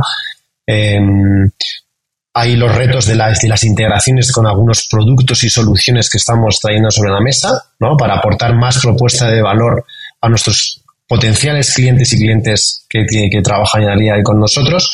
[0.64, 1.50] Em,
[2.36, 6.60] hay los retos de las, de las integraciones con algunos productos y soluciones que estamos
[6.60, 7.98] trayendo sobre la mesa, ¿no?
[7.98, 9.86] Para aportar más propuesta de valor
[10.22, 14.92] a nuestros potenciales clientes y clientes que, que, trabajan en día con nosotros.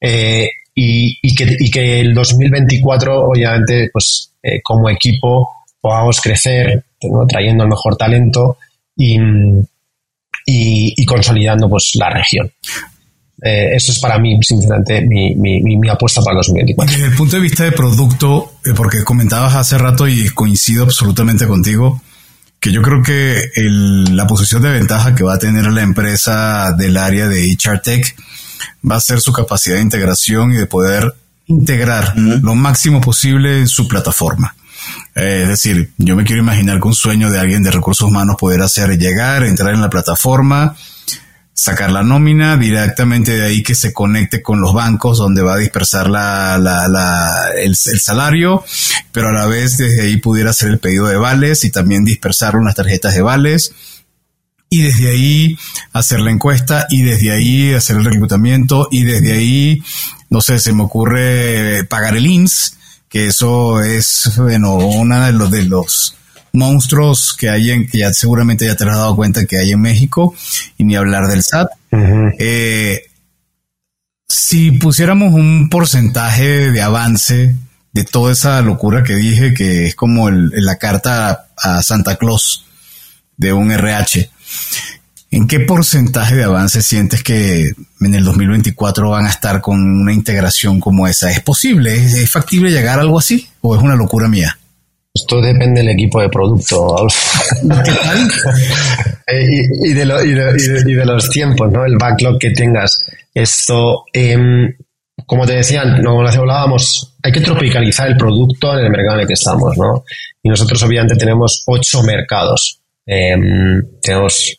[0.00, 6.84] Eh, y, que, y, que, el 2024, obviamente, pues eh, como equipo podamos crecer,
[7.28, 8.58] trayendo el mejor talento
[8.96, 9.18] y,
[11.04, 12.50] consolidando pues la región.
[13.42, 16.92] Eh, eso es para mí, sinceramente, mi, mi, mi, apuesta para el 2024.
[16.92, 22.00] Desde el punto de vista de producto, porque comentabas hace rato y coincido absolutamente contigo,
[22.60, 26.96] que yo creo que la posición de ventaja que va a tener la empresa del
[26.96, 28.16] área de HR Tech
[28.88, 31.14] va a ser su capacidad de integración y de poder
[31.46, 34.54] integrar lo máximo posible en su plataforma.
[35.14, 38.36] Eh, es decir, yo me quiero imaginar que un sueño de alguien de recursos humanos
[38.38, 40.76] poder hacer llegar, entrar en la plataforma,
[41.58, 45.58] sacar la nómina directamente de ahí que se conecte con los bancos donde va a
[45.58, 48.64] dispersar la, la, el, salario,
[49.10, 52.54] pero a la vez desde ahí pudiera hacer el pedido de vales y también dispersar
[52.54, 53.72] unas tarjetas de vales
[54.70, 55.58] y desde ahí
[55.92, 59.82] hacer la encuesta y desde ahí hacer el reclutamiento y desde ahí,
[60.30, 62.76] no sé, se me ocurre pagar el INS,
[63.08, 66.14] que eso es, bueno, una de los, de los
[66.52, 69.80] monstruos que hay en, que ya seguramente ya te has dado cuenta que hay en
[69.80, 70.34] México,
[70.76, 71.68] y ni hablar del SAT.
[72.38, 73.02] Eh,
[74.28, 77.56] si pusiéramos un porcentaje de avance
[77.92, 82.64] de toda esa locura que dije, que es como la carta a Santa Claus
[83.36, 84.30] de un RH.
[85.30, 90.12] ¿En qué porcentaje de avance sientes que en el 2024 van a estar con una
[90.12, 91.30] integración como esa?
[91.30, 91.94] ¿Es posible?
[91.96, 93.48] ¿Es, factible llegar a algo así?
[93.60, 94.57] ¿O es una locura mía?
[95.18, 97.06] Esto depende del equipo de producto.
[99.30, 101.84] Eh, y, de los tiempos, ¿no?
[101.84, 103.04] El backlog que tengas.
[103.34, 104.74] Esto, em,
[105.26, 109.26] como te decía, como hablábamos, hay que tropicalizar el producto en el mercado en el
[109.26, 110.02] que estamos, ¿no?
[110.42, 112.80] Y nosotros obviamente tenemos ocho mercados.
[113.04, 114.56] Em, tenemos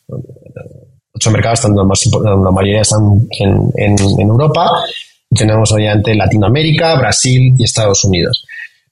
[1.12, 4.70] ocho mercados, tanto más, la mayoría están en, en, Europa.
[5.34, 8.46] Tenemos obviamente Latinoamérica, Brasil y Estados Unidos.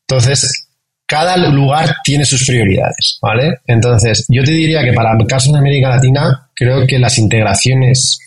[0.09, 0.68] Entonces,
[1.09, 3.61] cada lugar tiene sus prioridades, ¿vale?
[3.67, 8.19] Entonces, yo te diría que para el caso de América Latina, creo que las integraciones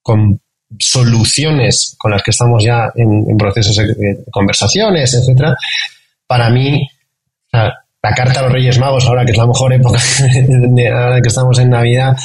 [0.00, 0.40] con
[0.78, 5.56] soluciones con las que estamos ya en, procesos de, conversaciones, etcétera,
[6.28, 6.88] para mí,
[7.50, 9.98] la carta a los Reyes Magos, ahora que es la mejor época,
[10.94, 12.16] ahora que estamos en Navidad,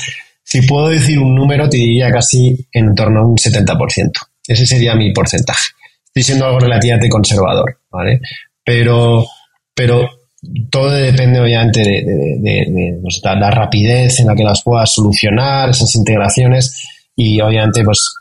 [0.43, 4.11] si puedo decir un número, te diría casi en torno a un 70%.
[4.47, 5.72] Ese sería mi porcentaje.
[6.05, 8.22] Estoy siendo algo relativamente conservador, ¿vale?
[8.64, 9.26] Pero,
[9.74, 10.09] pero
[10.69, 16.86] todo depende obviamente de, pues, la rapidez en la que las puedas solucionar, esas integraciones
[17.15, 18.13] y obviamente pues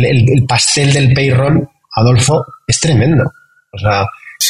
[0.00, 3.24] el, pastel del payroll, Adolfo, es tremendo.
[3.72, 4.04] O sea,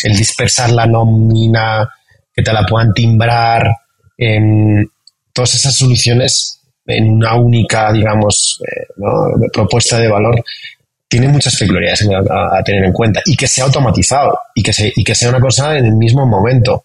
[0.05, 1.89] el dispersar la nómina,
[2.35, 3.77] que te la puedan timbrar,
[5.33, 8.87] todas esas soluciones en una única, digamos, eh,
[9.53, 10.43] propuesta de valor,
[11.13, 15.41] tiene muchas peculiaridades a, tener en cuenta y que sea automatizado y que, sea una
[15.41, 16.85] cosa en el mismo momento.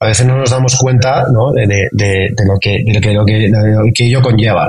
[0.00, 2.82] A veces no nos damos cuenta de, lo que,
[3.98, 4.66] ello conlleva.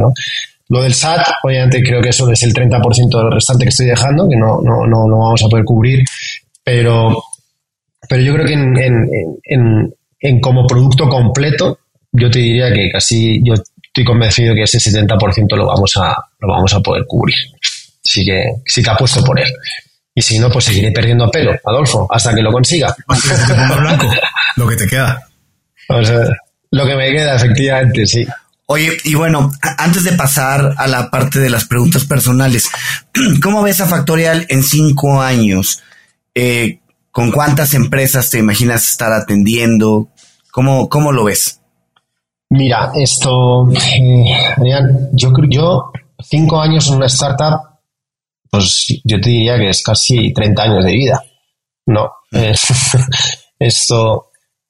[0.67, 4.27] Lo del SAT, obviamente creo que eso es el 30% del restante que estoy dejando,
[4.27, 6.03] que no, no, no, no vamos a poder cubrir,
[6.61, 7.23] pero,
[8.09, 9.09] pero yo creo que en, en,
[9.45, 11.79] en, en, como producto completo,
[12.11, 16.49] yo te diría que casi, yo estoy convencido que ese 70% lo vamos a, lo
[16.49, 17.37] vamos a poder cubrir.
[18.07, 19.51] Así que sí que apuesto por él.
[20.15, 22.95] Y si no, pues seguiré perdiendo pelo, Adolfo, hasta que lo consiga.
[23.79, 24.09] blanco,
[24.55, 25.27] lo que te queda.
[25.89, 26.25] O sea,
[26.71, 28.25] lo que me queda, efectivamente, sí.
[28.65, 32.69] Oye, y bueno, antes de pasar a la parte de las preguntas personales,
[33.43, 35.81] ¿cómo ves a Factorial en cinco años?
[36.33, 36.79] Eh,
[37.11, 40.09] ¿Con cuántas empresas te imaginas estar atendiendo?
[40.51, 41.59] ¿Cómo, cómo lo ves?
[42.49, 44.23] Mira, esto, eh,
[45.13, 47.66] yo yo cinco años en una startup,
[48.49, 51.23] pues yo te diría que es casi 30 años de vida.
[51.85, 52.37] No, mm.
[53.59, 54.27] esto,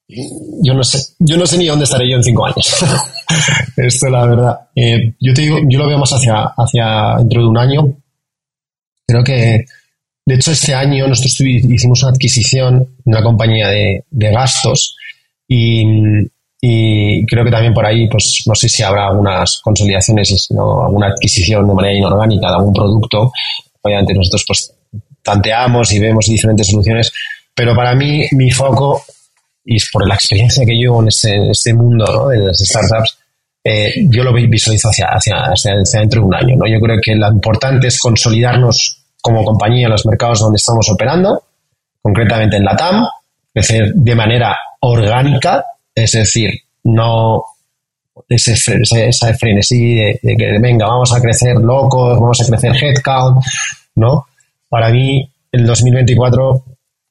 [0.08, 2.86] yo no sé, yo no sé ni dónde estaré yo en cinco años.
[3.78, 4.60] Esto, la verdad.
[4.76, 7.98] Eh, yo te digo, yo lo veo más hacia, hacia dentro de un año.
[9.06, 9.66] Creo que,
[10.26, 14.96] de hecho, este año nosotros hicimos una adquisición de una compañía de, gastos
[15.48, 16.26] y,
[16.60, 20.86] creo que también por ahí, pues no sé si habrá algunas consolidaciones, ¿no?
[20.86, 23.32] alguna adquisición de manera inorgánica de algún producto.
[23.88, 24.74] Obviamente nosotros pues
[25.24, 27.12] tanteamos y vemos diferentes soluciones,
[27.54, 29.04] pero para mí mi foco
[29.66, 32.28] y por la experiencia que llevo en este, este mundo ¿no?
[32.30, 33.18] de las startups,
[33.64, 36.56] eh, yo lo visualizo hacia, hacia, hacia, dentro de un año.
[36.56, 36.68] ¿no?
[36.68, 41.44] Yo creo que lo importante es consolidarnos como compañía en los mercados donde estamos operando,
[42.02, 43.06] concretamente en la TAM,
[43.54, 46.52] de manera orgánica, es decir,
[46.84, 47.44] no
[48.30, 48.54] ese,
[49.08, 53.44] esa frenesí de, que venga, vamos a crecer locos, vamos a crecer headcount,
[53.96, 54.28] ¿no?
[54.70, 56.64] Para mí, el 2024,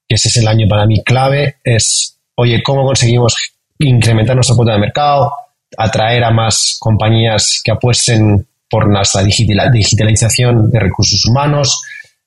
[0.09, 3.37] que ese es el año para mí clave, es oye, ¿cómo conseguimos
[3.79, 5.33] incrementar nuestra cuota de mercado,
[5.77, 11.83] atraer a más compañías que apuesten por nuestra digitalización de recursos humanos?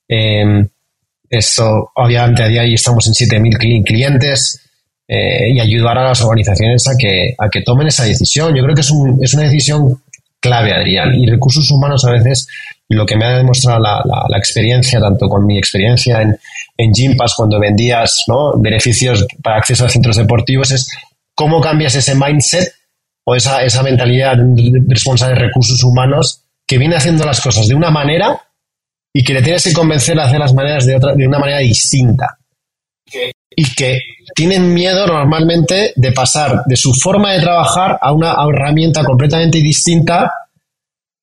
[0.08, 0.68] Em,
[1.30, 4.69] esto, obviamente, a día de estamos en 7.000 clientes
[5.12, 8.56] eh, y ayudar a las organizaciones a que, a que tomen esa decisión.
[8.56, 10.02] Yo creo que es, un, es una decisión
[10.40, 11.16] clave, Adrián.
[11.16, 12.48] Y recursos humanos a veces,
[12.88, 16.38] lo que me ha demostrado la, la experiencia, tanto con mi experiencia en,
[16.78, 18.24] en Gympass cuando vendías
[18.58, 20.88] beneficios para acceso a centros deportivos, es
[21.36, 22.72] cómo cambias ese mindset
[23.26, 24.38] o esa, esa mentalidad
[24.88, 28.42] responsable de recursos humanos que viene haciendo las cosas de una manera
[29.12, 31.60] y que le tienes que convencer a hacer las maneras de, otra, de una manera
[31.60, 32.38] distinta.
[33.60, 34.00] Y que
[34.34, 40.32] tienen miedo normalmente de pasar de su forma de trabajar a una herramienta completamente distinta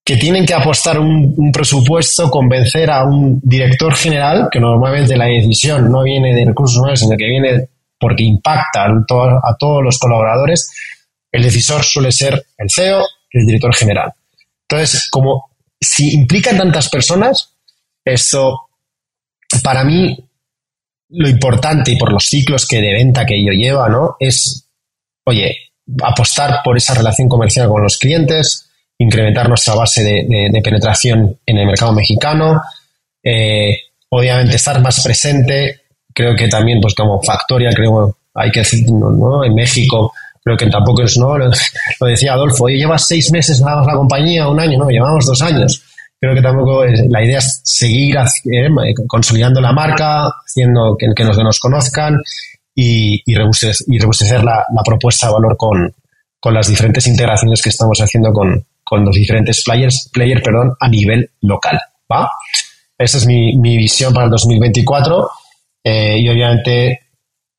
[0.04, 5.90] que tienen que apostar un, presupuesto, convencer a un director general, que normalmente la decisión
[5.90, 7.68] no viene de recursos humanos, sino que viene
[7.98, 10.70] porque impacta a, a todos los colaboradores,
[11.32, 14.12] el decisor suele ser el CEO, el director general.
[14.68, 17.54] Entonces, como si implican tantas personas,
[18.04, 18.68] esto
[19.62, 20.25] para mí
[21.08, 24.16] lo importante y por los ciclos que de venta que ello lleva, ¿no?
[24.18, 24.68] Es,
[25.24, 25.56] oye,
[26.02, 31.66] apostar por esa relación comercial con los clientes, incrementar nuestra base de, penetración en el
[31.66, 32.60] mercado mexicano,
[33.22, 33.76] eh,
[34.08, 35.82] obviamente estar más presente,
[36.12, 39.44] creo que también, pues como Factoria, creo, hay que decir, ¿no?
[39.44, 41.36] En México, creo que tampoco es, ¿no?
[42.00, 45.26] Lo, decía Adolfo, oye, llevas seis meses nada más la compañía, un año, no, llevamos
[45.26, 45.82] dos años.
[46.18, 48.68] Creo que tampoco es, la idea es seguir eh,
[49.06, 52.16] consolidando la marca, haciendo que, que nos, conozcan
[52.74, 55.94] y, y, rebustecer, la, propuesta de valor con,
[56.40, 60.88] con las diferentes integraciones que estamos haciendo con, con los diferentes players, player, perdón, a
[60.88, 61.78] nivel local.
[62.10, 62.30] ¿va?
[62.96, 65.30] Esa es mi, mi visión para el 2024
[65.84, 67.00] eh, y obviamente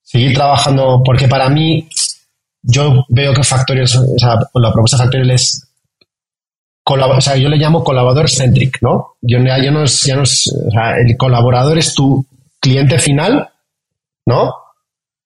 [0.01, 1.87] seguir trabajando, porque para mí
[2.61, 5.66] yo veo que Factorial, o sea, la propuesta Factorial es
[6.89, 9.15] o sea, yo le llamo colaborador centric, ¿no?
[9.21, 12.25] Yo, yo no es, ya no es, o sea, el colaborador es tu
[12.59, 13.49] cliente final,
[14.25, 14.53] ¿no?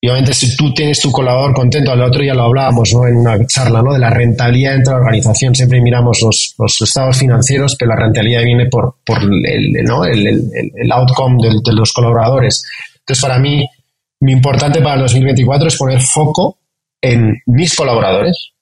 [0.04, 3.06] Y obviamente si tú tienes tu colaborador contento, al otro ya lo hablábamos, ¿no?
[3.06, 3.94] En una charla, ¿no?
[3.94, 5.54] De la rentabilidad dentro de la organización.
[5.54, 10.04] Siempre miramos los, los estados financieros, pero la rentabilidad viene por, por el, ¿no?
[10.04, 12.66] el, el, el outcome de, de los colaboradores.
[12.98, 13.64] Entonces, para mí,
[14.22, 16.58] mi importante para el 2024 es poner foco
[17.00, 18.54] en mis colaboradores,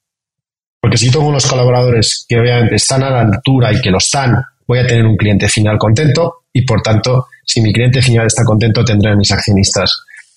[0.82, 4.42] porque si tengo unos colaboradores que obviamente están a la altura y que lo están,
[4.68, 8.44] voy a tener un cliente final contento y por tanto, si mi cliente final está
[8.44, 9.92] contento, tendré a mis accionistas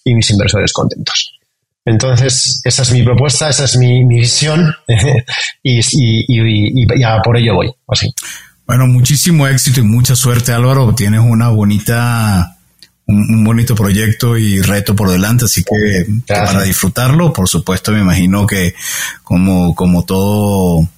[0.05, 1.39] y mis inversores contentos.
[1.85, 4.73] Entonces, esa es mi propuesta, esa es mi, visión
[5.63, 6.87] y, y,
[7.25, 7.73] por ello voy.
[8.67, 10.95] Bueno, muchísimo éxito y mucha suerte Álvaro.
[10.95, 12.52] Tienes una bonita
[13.07, 18.47] un, bonito proyecto y reto por delante, así que para disfrutarlo, por supuesto, me imagino
[18.47, 18.75] que
[19.23, 20.89] como, como todo,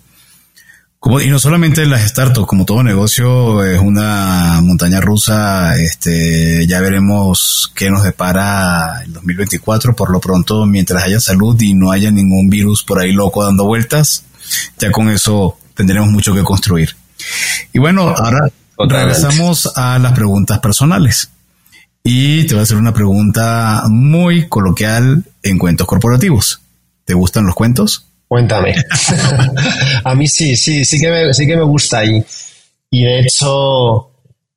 [1.00, 6.66] como, y no solamente en las startups, como todo negocio es una montaña rusa, este,
[6.66, 11.90] ya veremos qué nos depara el 2024, por lo pronto, mientras haya salud y no
[11.90, 14.24] haya ningún virus por ahí loco dando vueltas,
[14.78, 16.96] ya con eso tendremos mucho que construir.
[17.72, 21.30] Y bueno, ahora regresamos a las preguntas personales.
[22.04, 26.60] Y te voy a hacer una pregunta muy coloquial en cuentos corporativos.
[27.06, 28.06] ¿Te gustan los cuentos?
[28.28, 28.74] Cuéntame.
[30.04, 32.04] a mí sí, sí, sí que me, sí que me gusta.
[32.04, 32.22] Y,
[32.90, 34.10] y de hecho,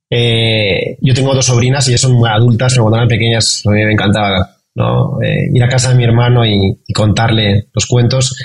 [0.10, 3.84] eh, yo tengo dos sobrinas y ellas son adultas, pero cuando eran pequeñas a mí
[3.86, 5.22] me encantaba ¿no?
[5.22, 8.36] Eh, ir a casa de mi hermano y contarle los cuentos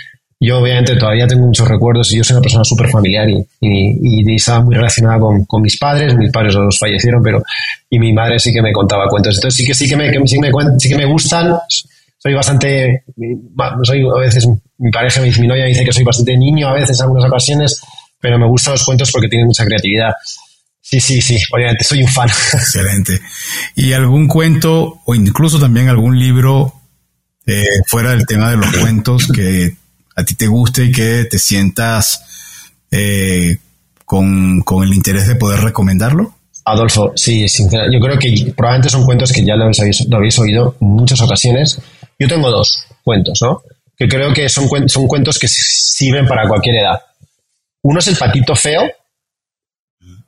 [0.45, 4.35] yo obviamente todavía tengo muchos recuerdos y yo soy una persona súper familiar y, y,
[4.35, 7.43] estaba muy relacionada con, con, mis padres, mis padres los fallecieron, pero
[7.89, 9.37] y mi madre sí que me contaba cuentos.
[9.37, 11.57] Entonces sí que sí que me, que sí que me gustan,
[12.19, 13.05] soy bastante,
[13.85, 16.99] soy a veces, mi pareja, mi, mi novia dice que soy bastante niño a veces
[16.99, 17.81] en algunas ocasiones,
[18.21, 20.13] pero me gustan los cuentos porque tienen mucha creatividad.
[20.81, 22.29] Sí, sí, sí, obviamente soy un fan.
[22.29, 23.21] Excelente.
[23.77, 26.75] ¿Y algún cuento o incluso también algún libro
[27.47, 29.82] eh, fuera del tema de los cuentos que
[30.17, 32.25] a ti te guste y que te sientas
[32.91, 33.57] eh,
[34.05, 36.35] con, el interés de poder recomendarlo?
[36.65, 40.89] Adolfo, sí, sinceramente, yo creo que probablemente son cuentos que ya lo habéis, oído en
[40.89, 41.81] muchas ocasiones.
[42.19, 43.63] Yo tengo dos cuentos, ¿no?
[43.97, 47.01] Que creo que son, son cuentos que sirven para cualquier edad.
[47.83, 48.83] Uno es el patito feo,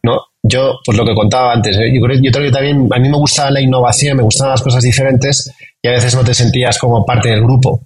[0.02, 0.20] ¿no?
[0.42, 1.90] Yo, pues lo que contaba antes, ¿eh?
[1.94, 4.60] yo, creo, yo creo que también a mí me gusta la innovación, me gustan las
[4.60, 7.80] cosas diferentes y a veces no te sentías como parte del grupo.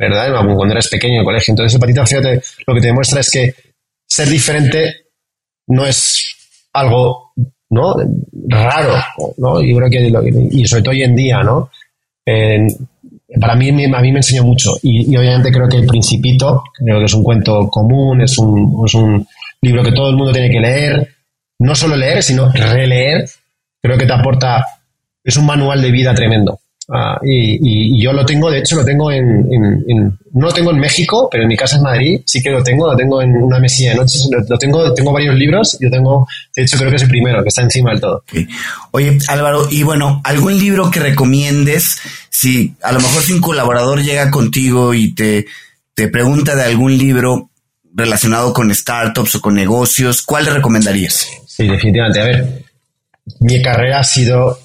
[0.00, 0.32] ¿Verdad?
[0.32, 1.52] Cuando eres pequeño en el colegio.
[1.52, 2.20] Entonces, el patito feo
[2.66, 3.54] lo que te demuestra es que
[4.06, 5.08] ser diferente
[5.66, 6.36] no es
[6.72, 7.32] algo
[7.68, 7.94] ¿no?
[8.48, 8.94] raro,
[9.36, 9.62] ¿no?
[9.62, 11.70] Yo creo que, y sobre todo hoy en día, ¿no?
[13.40, 17.06] para mí, a mí me enseñó mucho y, obviamente creo que El Principito, creo que
[17.06, 19.26] es un cuento común, es un, es un
[19.62, 21.08] libro que todo el mundo tiene que leer,
[21.58, 23.28] no solo leer, sino releer,
[23.82, 24.64] creo que te aporta,
[25.24, 26.59] es un manual de vida tremendo.
[26.92, 29.46] Ah, y, yo lo tengo, de hecho, lo tengo en,
[30.32, 32.90] no lo tengo en México, pero en mi casa en Madrid sí que lo tengo,
[32.90, 36.62] lo tengo en una mesilla de noches, lo, tengo, tengo varios libros, yo tengo, de
[36.62, 38.24] hecho creo que es el primero, que está encima del todo.
[38.90, 41.98] Oye, Álvaro, y bueno, ¿algún libro que recomiendes?
[42.28, 45.46] Si a lo mejor si un colaborador llega contigo y te,
[45.94, 47.50] te pregunta de algún libro
[47.94, 51.28] relacionado con startups o con negocios, ¿cuál le recomendarías?
[51.46, 52.20] Sí, definitivamente.
[52.20, 52.64] A ver,
[53.38, 54.58] mi carrera ha sido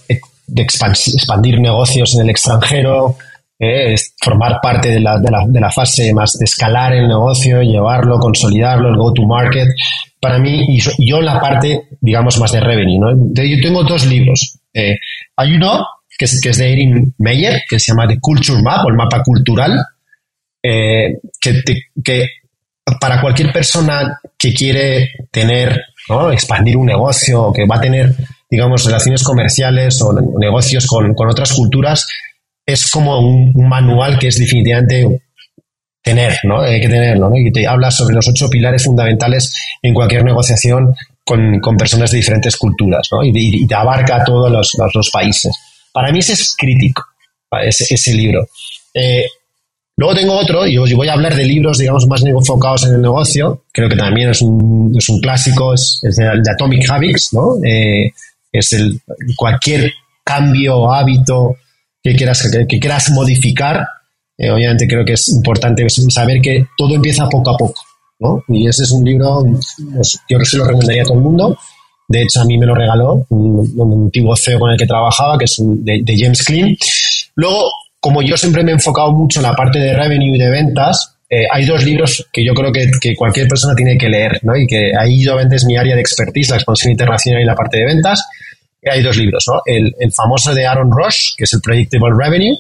[0.48, 3.18] de expandir negocios en el extranjero,
[3.58, 7.62] eh, formar parte de la, de, la, de la, fase más de escalar el negocio,
[7.62, 9.70] llevarlo, consolidarlo, el go-to-market.
[10.20, 13.00] Para mí, y yo la parte, digamos, más de revenue.
[13.34, 14.60] Yo tengo dos libros.
[14.74, 14.98] Eh,
[15.38, 15.86] hay uno
[16.18, 18.96] que es, que es de Erin Meyer, que se llama The Culture Map o el
[18.96, 19.86] mapa cultural,
[20.62, 21.62] eh, que,
[22.04, 22.30] que
[23.00, 26.32] para cualquier persona que quiere tener, ¿no?
[26.32, 28.16] expandir un negocio, que va a tener
[28.56, 32.08] digamos, relaciones comerciales o negocios con, otras culturas,
[32.66, 35.22] es como un, manual que es definitivamente
[36.02, 36.62] tener, ¿no?
[36.62, 37.36] Hay que tenerlo, ¿no?
[37.36, 40.96] Y te habla sobre los ocho pilares fundamentales en cualquier negociación
[41.26, 43.26] con, personas de diferentes culturas, ¿no?
[43.26, 45.54] Y, te abarca a todos los, países.
[45.92, 47.04] Para mí ese es crítico,
[47.62, 48.48] ese, libro.
[48.94, 49.26] Eh,
[49.98, 53.64] Luego tengo otro, y voy a hablar de libros, digamos, más enfocados en el negocio.
[53.72, 57.56] Creo que también es un, es un clásico, es, de, Atomic Habits, ¿no?
[57.66, 58.12] Eh,
[58.60, 59.02] es el,
[59.36, 59.92] cualquier
[60.24, 61.56] cambio hábito
[62.02, 63.86] que quieras, que, quieras modificar.
[64.38, 67.82] Eh, obviamente creo que es importante saber que todo empieza poco a poco,
[68.20, 68.44] ¿no?
[68.50, 69.46] Y ese es un libro,
[69.96, 71.58] pues, yo se lo recomendaría a todo el mundo.
[72.08, 75.46] De hecho, a mí me lo regaló un, antiguo CEO con el que trabajaba, que
[75.46, 76.76] es de, de James Clean.
[77.36, 80.50] Luego, como yo siempre me he enfocado mucho en la parte de revenue y de
[80.50, 84.56] ventas, eh, hay dos libros que yo creo que, cualquier persona tiene que leer, ¿no?
[84.56, 87.78] Y que ahí obviamente es mi área de expertise, la expansión internacional y la parte
[87.78, 88.24] de ventas.
[88.82, 89.62] Y hay dos libros, ¿no?
[89.66, 92.56] El, famoso de Aaron Ross, que es el Predictable Revenue,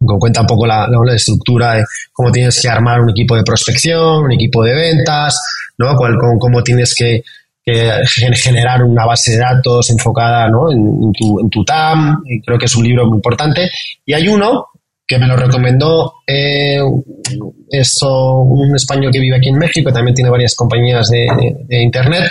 [0.00, 3.42] que cuenta un poco la, la, estructura de cómo tienes que armar un equipo de
[3.42, 5.38] prospección, un equipo de ventas,
[5.76, 5.94] ¿no?
[6.38, 7.22] cómo tienes que
[7.64, 12.22] generar una base de datos enfocada en, tu, en, tu, TAM.
[12.44, 13.70] Creo que es un libro muy importante.
[14.06, 14.68] Y hay uno
[15.10, 20.54] que me lo recomendó eh, un español que vive aquí en México, también tiene varias
[20.54, 22.30] compañías de, Internet,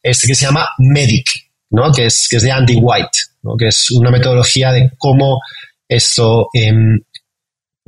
[0.00, 1.26] este que se llama Medic,
[1.70, 1.90] ¿no?
[1.90, 3.56] que, es, que es de Andy White, ¿no?
[3.56, 5.40] que es una metodología de cómo
[5.88, 6.46] esto...
[6.52, 7.00] Em,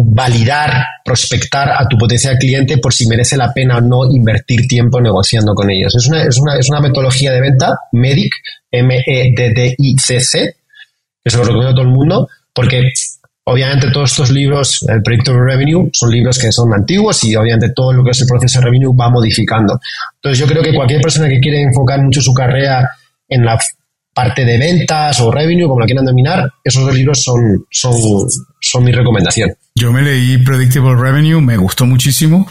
[0.04, 5.00] validar, prospectar a tu potencial cliente por si merece la pena o no invertir tiempo
[5.00, 5.94] negociando con ellos.
[5.94, 8.34] Es una, es una, es una metodología de venta, MEDIC,
[8.72, 10.56] M-E-D-D-I-C-C,
[11.22, 12.90] que se lo recomiendo a todo el mundo, porque
[13.44, 17.72] obviamente todos estos libros, el proyecto de revenue, son libros que son antiguos y obviamente
[17.74, 19.80] todo lo que es el proceso de revenue va modificando.
[20.16, 22.88] Entonces yo creo que cualquier persona que quiere enfocar mucho su carrera
[23.28, 23.58] en la
[24.14, 27.94] parte de ventas o revenue, como la quieran dominar, esos dos libros son, son,
[28.60, 29.54] son mi recomendación.
[29.74, 32.46] Yo me leí Predictable Revenue, me gustó muchísimo,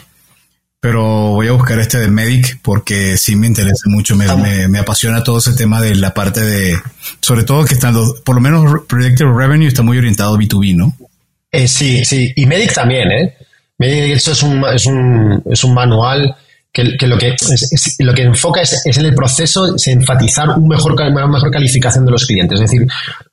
[0.82, 4.26] pero voy a buscar este de Medic porque sí me interesa mucho, me,
[4.68, 6.76] me, apasiona todo ese tema de la parte de,
[7.22, 10.98] sobre todo que están por lo menos Predictable Revenue está muy orientado a B2B, ¿no?
[11.52, 13.38] Eh, sí, sí, y Medic también, ¿eh?
[13.78, 16.36] Medic, eso es un, es un, es un manual
[16.74, 17.36] que, lo, que
[18.00, 22.12] lo que enfoca es, en el proceso, es enfatizar un mejor, una mejor calificación de
[22.12, 22.60] los clientes.
[22.60, 22.88] Es decir,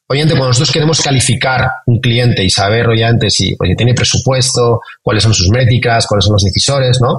[0.06, 5.32] obviamente cuando nosotros queremos calificar un cliente y saber obviamente si, tiene presupuesto, cuáles son
[5.32, 7.18] sus métricas, cuáles son los decisores, ¿no?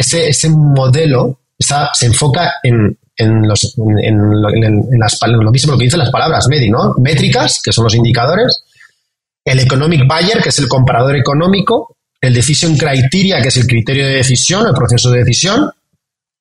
[0.00, 5.98] Ese, ese modelo está, se enfoca en, en, los, en, las, lo mismo que dicen
[5.98, 6.94] las palabras MEDI, ¿no?
[6.98, 8.64] Métricas, que son los indicadores,
[9.44, 14.06] el economic buyer, que es el comprador económico, el decision criteria, que es el criterio
[14.06, 15.70] de decisión, el proceso de decisión,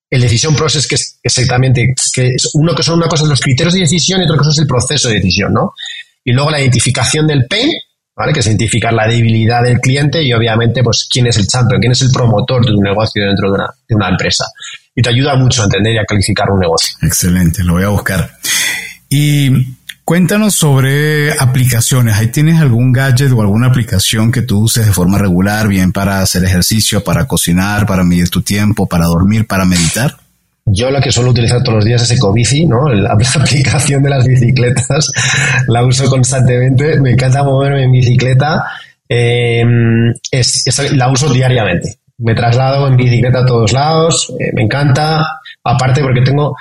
[0.10, 3.74] el decision process, que es exactamente, que es uno que son una cosa los criterios
[3.74, 5.74] de decisión y otra cosa es el proceso de decisión, ¿no?
[6.24, 7.70] Y luego la identificación del pain,
[8.20, 8.34] ¿vale?
[8.34, 11.94] Que es identificar la debilidad del cliente y obviamente, pues, quién es el champion, quién
[11.94, 14.44] es el promotor de un negocio dentro de una, de una empresa.
[14.94, 16.98] Y te ayuda mucho a entender y a calificar un negocio.
[17.02, 18.30] Excelente, lo voy a buscar.
[19.10, 19.78] Y
[20.10, 22.16] Cuéntanos sobre aplicaciones.
[22.16, 26.22] ¿Ahí tienes algún gadget o alguna aplicación que tú uses de forma regular, bien para
[26.22, 30.18] hacer ejercicio, para cocinar, para medir tu tiempo, para dormir, para meditar?
[30.72, 32.88] Yo la que suelo utilizar todos los días es Ecobici, ¿no?
[32.94, 35.12] La, aplicación de las bicicletas.
[35.68, 37.00] La uso constantemente.
[37.00, 38.66] Me encanta moverme en bicicleta.
[39.08, 39.64] Eh,
[40.94, 42.00] la uso diariamente.
[42.20, 44.34] Me traslado en bicicleta a todos lados.
[44.40, 45.26] Eh, me encanta.
[45.64, 46.56] Aparte porque tengo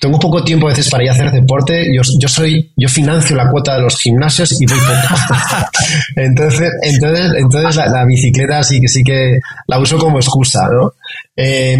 [0.00, 1.94] tengo poco tiempo a veces para ir a hacer deporte.
[1.94, 5.40] Yo, yo soy, yo financio la cuota de los gimnasios y voy poco.
[6.16, 10.94] entonces, entonces, entonces la, bicicleta sí que sí que la uso como excusa, ¿no?
[11.36, 11.78] Eh,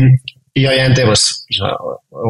[0.60, 1.46] y obviamente, pues,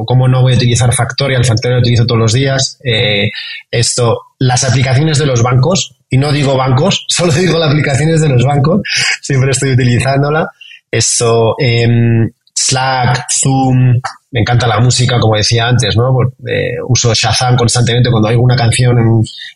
[0.07, 2.78] como no voy a utilizar Factorial, Factorial lo utilizo todos los días.
[2.85, 3.28] Eh,
[3.68, 8.28] esto, las aplicaciones de los bancos, y no digo bancos, solo digo las aplicaciones de
[8.28, 8.83] los bancos,
[9.20, 10.49] siempre estoy utilizándola.
[10.93, 11.89] Esto, eh,
[12.55, 14.01] Slack, Zoom,
[14.31, 16.16] me encanta la música, como decía antes, ¿no?
[16.47, 18.97] Eh, uso Shazam constantemente cuando hay alguna canción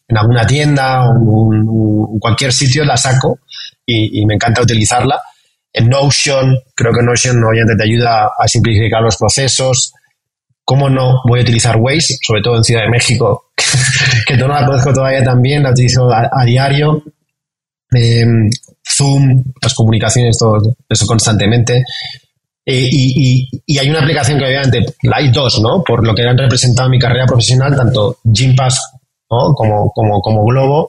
[0.08, 3.38] en, alguna tienda o en, cualquier sitio, la saco
[3.86, 5.20] y, me encanta utilizarla.
[5.76, 9.92] En Notion, creo que Notion obviamente te ayuda a simplificar los procesos.
[10.64, 12.16] ¿Cómo no voy a utilizar Waze?
[12.24, 13.50] Sobre todo en Ciudad de México,
[14.26, 17.02] que no la conozco todavía también, la utilizo a, diario.
[17.90, 18.48] Em,
[18.86, 21.82] Zoom, las comunicaciones, todo eso constantemente.
[22.64, 25.82] Eh, y, hay una aplicación que obviamente, la hay dos, ¿no?
[25.82, 28.78] Por lo que han representado mi carrera profesional, tanto Gympass
[29.26, 30.88] como, como, como Globo,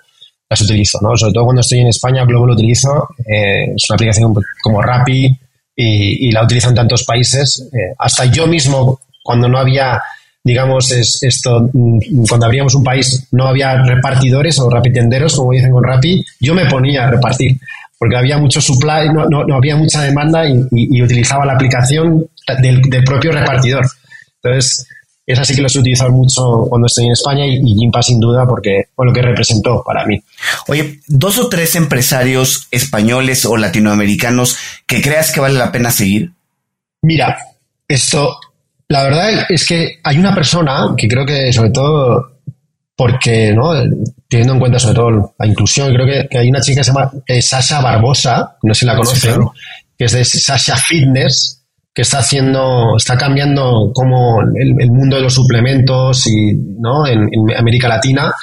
[0.50, 1.16] las utilizo, ¿no?
[1.16, 3.10] Sobre todo cuando estoy en España, Globo lo utilizo.
[3.20, 5.38] Eh, es una aplicación como Rappi
[5.76, 7.68] y, la utilizo en tantos países.
[7.74, 10.02] Eh, hasta yo mismo, cuando no había
[10.46, 15.72] digamos, es esto, mm, cuando abríamos un país no había repartidores o rapitenderos, como dicen
[15.72, 17.58] con Rappi, yo me ponía a repartir,
[17.98, 22.28] porque había mucho supply, no, no, había mucha demanda y, utilizaba la aplicación
[22.62, 23.88] del, propio repartidor.
[24.44, 24.86] Entonces,
[25.26, 28.20] es así que lo he utilizado mucho cuando estoy en España y, y Gimpa sin
[28.20, 30.22] duda porque fue lo que representó para mí.
[30.68, 36.32] Oye, dos o tres empresarios españoles o latinoamericanos que creas que vale la pena seguir.
[37.02, 37.38] Mira,
[37.88, 38.38] esto
[38.88, 42.34] la verdad es que hay una persona que creo que sobre todo
[42.96, 43.74] porque, ¿no?
[44.30, 47.12] teniendo en cuenta sobre todo la inclusión, creo que, hay una chica que se llama
[47.28, 49.42] eh, Sasha Barbosa, no sé si la conocen,
[49.98, 51.65] que es de Sasha Fitness,
[51.96, 57.08] que está haciendo, está cambiando como el, mundo de los suplementos y, ¿no?
[57.08, 58.34] En, América Latina.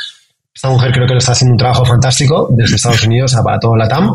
[0.54, 3.60] Esta mujer creo que lo está haciendo un trabajo fantástico desde Estados Unidos a, para
[3.60, 4.14] todo la TAM.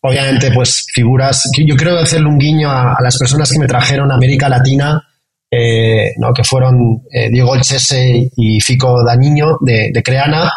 [0.00, 4.14] Obviamente, pues figuras, yo creo hacerle un guiño a, las personas que me trajeron a
[4.14, 5.02] América Latina
[5.50, 6.32] eh, ¿no?
[6.32, 10.52] que fueron eh, Diego Olchese y Fico Dañiño de, Creana.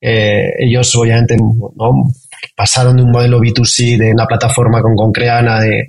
[0.00, 2.12] Eh, ellos obviamente ¿no?
[2.54, 5.86] Pasaron de un modelo B2C de una plataforma con, con Creana de,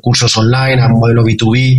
[0.00, 1.78] cursos online a un modelo B2B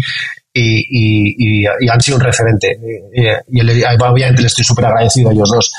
[0.53, 2.77] y, han sido un referente.
[3.13, 5.71] Y, obviamente les estoy súper agradecido a ellos dos.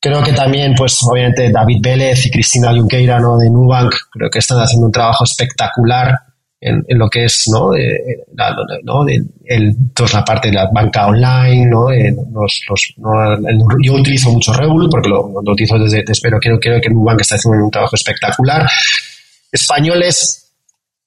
[0.00, 3.36] Creo que también, pues obviamente David Vélez y Cristina Junqueira ¿no?
[3.36, 6.14] de Nubank, creo que están haciendo un trabajo espectacular
[6.60, 7.70] en, lo que es ¿no?
[7.70, 9.04] De, la, ¿no?
[9.04, 11.88] De, el, toda la parte de la banca online, ¿no?
[12.32, 12.94] los, los,
[13.82, 17.64] yo utilizo mucho Revolut porque lo, utilizo desde, espero, creo, creo que Nubank está haciendo
[17.64, 18.68] un trabajo espectacular.
[19.50, 20.52] Españoles,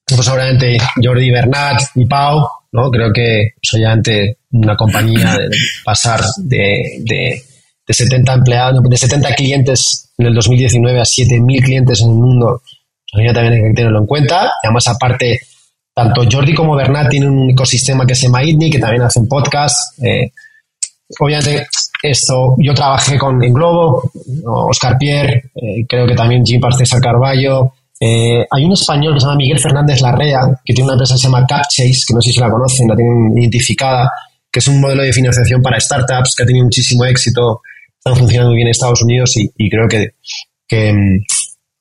[0.06, 2.90] pues obviamente Jordi Bernat y Pau, ¿no?
[2.90, 5.50] Creo que pues, obviamente una compañía de,
[5.86, 7.44] pasar de, de,
[7.88, 12.62] de 70 empleados, de 70 clientes en el 2019 a 7.000 clientes en el mundo,
[13.14, 14.52] también hay que tenerlo en cuenta.
[14.64, 15.40] Y además, aparte,
[15.94, 20.00] tanto Jordi como Bernat tienen un ecosistema que se llama ITNI, que también hacen podcast.
[20.04, 20.32] Eh,
[21.20, 21.68] obviamente,
[22.02, 24.12] esto, yo trabajé con en Globo,
[24.46, 27.74] Oscar Pierre, eh, creo que también Jim César Carballo.
[28.00, 31.20] Eh, hay un español que se llama Miguel Fernández Larrea, que tiene una empresa que
[31.20, 34.12] se llama CapChase, que no sé si la conocen, la tienen identificada,
[34.52, 37.62] que es un modelo de financiación para startups que ha tenido muchísimo éxito,
[37.98, 40.16] están funcionando muy bien en Estados Unidos y, creo que,
[40.68, 41.24] que, mm,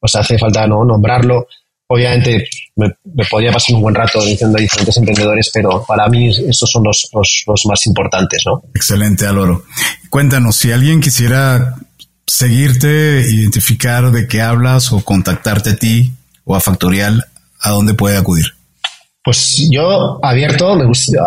[0.03, 0.85] pues hace falta ¿no?
[0.85, 1.47] nombrarlo.
[1.87, 2.91] Obviamente me,
[3.31, 7.67] podría pasar un buen rato diciendo diferentes emprendedores, pero para mí estos son los, los,
[7.67, 8.43] más importantes.
[8.45, 8.65] ¿no?
[8.75, 9.63] Excelente, Aloro.
[10.11, 11.77] Cuéntanos, si alguien quisiera
[12.27, 16.11] seguirte, identificar de qué hablas o contactarte a ti
[16.45, 17.25] o a Factorial,
[17.61, 18.47] ¿a dónde puede acudir?
[19.23, 21.21] Pues yo abierto, me gusta,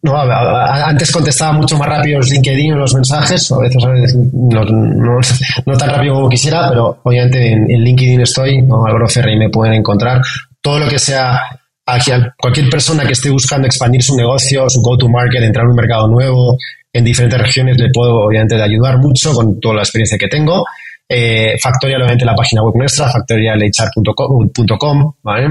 [0.00, 6.14] no, antes contestaba mucho más rápido los LinkedIn los mensajes, a veces, no, tan rápido
[6.14, 8.86] como quisiera, pero obviamente en, LinkedIn estoy, ¿no?
[8.86, 10.22] Álvaro Ferri me pueden encontrar.
[10.60, 11.40] Todo lo que sea
[11.86, 16.06] hacia cualquier persona que esté buscando expandir su negocio, su go-to-market, entrar en un mercado
[16.06, 16.56] nuevo
[16.92, 20.64] en diferentes regiones, le puedo obviamente ayudar mucho con toda la experiencia que tengo.
[21.08, 25.48] Eh, Factorial, obviamente, la página web nuestra, factorialhr.com, ¿vale?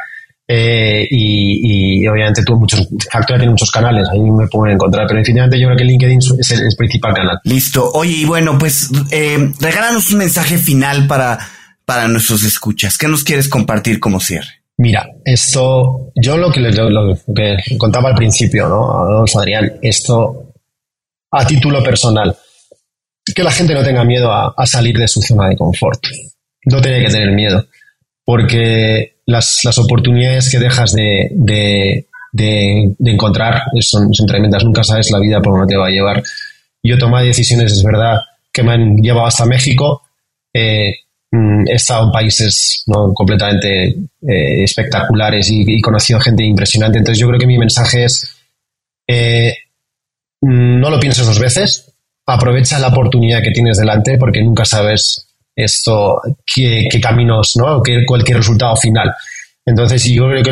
[0.46, 5.58] Eh, y, obviamente tú muchos Factorial tiene muchos canales, ahí me pueden encontrar, pero definitivamente
[5.58, 7.40] yo creo que LinkedIn es el, principal canal.
[7.46, 7.90] Listo.
[7.94, 11.40] Oye, y bueno, pues eh, regálanos un mensaje final para,
[11.86, 12.98] para nuestros escuchas.
[12.98, 14.64] ¿Qué nos quieres compartir como cierre?
[14.78, 19.24] Mira, esto, yo lo que, lo, que contaba al principio, ¿no?
[19.40, 20.52] Adrián, esto
[21.32, 22.36] a título personal
[23.32, 26.06] que la gente no tenga miedo a, salir de su zona de confort.
[26.66, 27.66] No tiene que tener miedo,
[28.26, 32.06] porque las, oportunidades que dejas de,
[33.00, 34.64] encontrar son, tremendas.
[34.64, 36.24] Nunca sabes la vida por dónde te va a llevar.
[36.82, 38.18] Yo tomé decisiones, es verdad,
[38.52, 40.02] que me han llevado hasta México.
[40.54, 40.94] Eh,
[41.32, 43.14] mm, he estado en países ¿no?
[43.14, 43.88] completamente
[44.22, 46.98] eh, espectaculares y, y, conocido gente impresionante.
[46.98, 48.36] Entonces yo creo que mi mensaje es,
[49.08, 49.54] eh,
[50.42, 51.93] no lo pienses dos veces,
[52.26, 57.82] aprovecha la oportunidad que tienes delante porque nunca sabes esto, qué, caminos, ¿no?
[57.82, 59.14] Qué, cualquier resultado final.
[59.66, 60.52] Entonces, yo creo que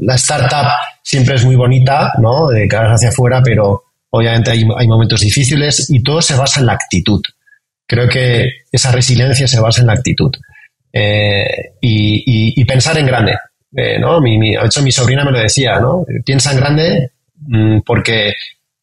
[0.00, 0.70] la startup
[1.02, 2.48] siempre es muy bonita, ¿no?
[2.48, 6.74] De cara hacia afuera, pero obviamente hay, momentos difíciles y todo se basa en la
[6.74, 7.20] actitud.
[7.86, 10.30] Creo que esa resiliencia se basa en la actitud.
[10.92, 13.36] Eh, y, pensar en grande.
[13.74, 14.20] Eh, ¿no?
[14.20, 16.04] Mi, de hecho, mi sobrina me lo decía, ¿no?
[16.24, 18.34] Piensa en grande mm, porque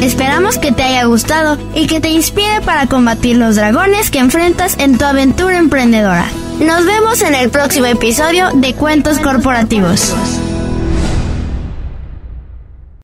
[0.03, 4.75] Esperamos que te haya gustado y que te inspire para combatir los dragones que enfrentas
[4.77, 6.27] en tu aventura emprendedora.
[6.59, 10.13] Nos vemos en el próximo episodio de Cuentos Corporativos.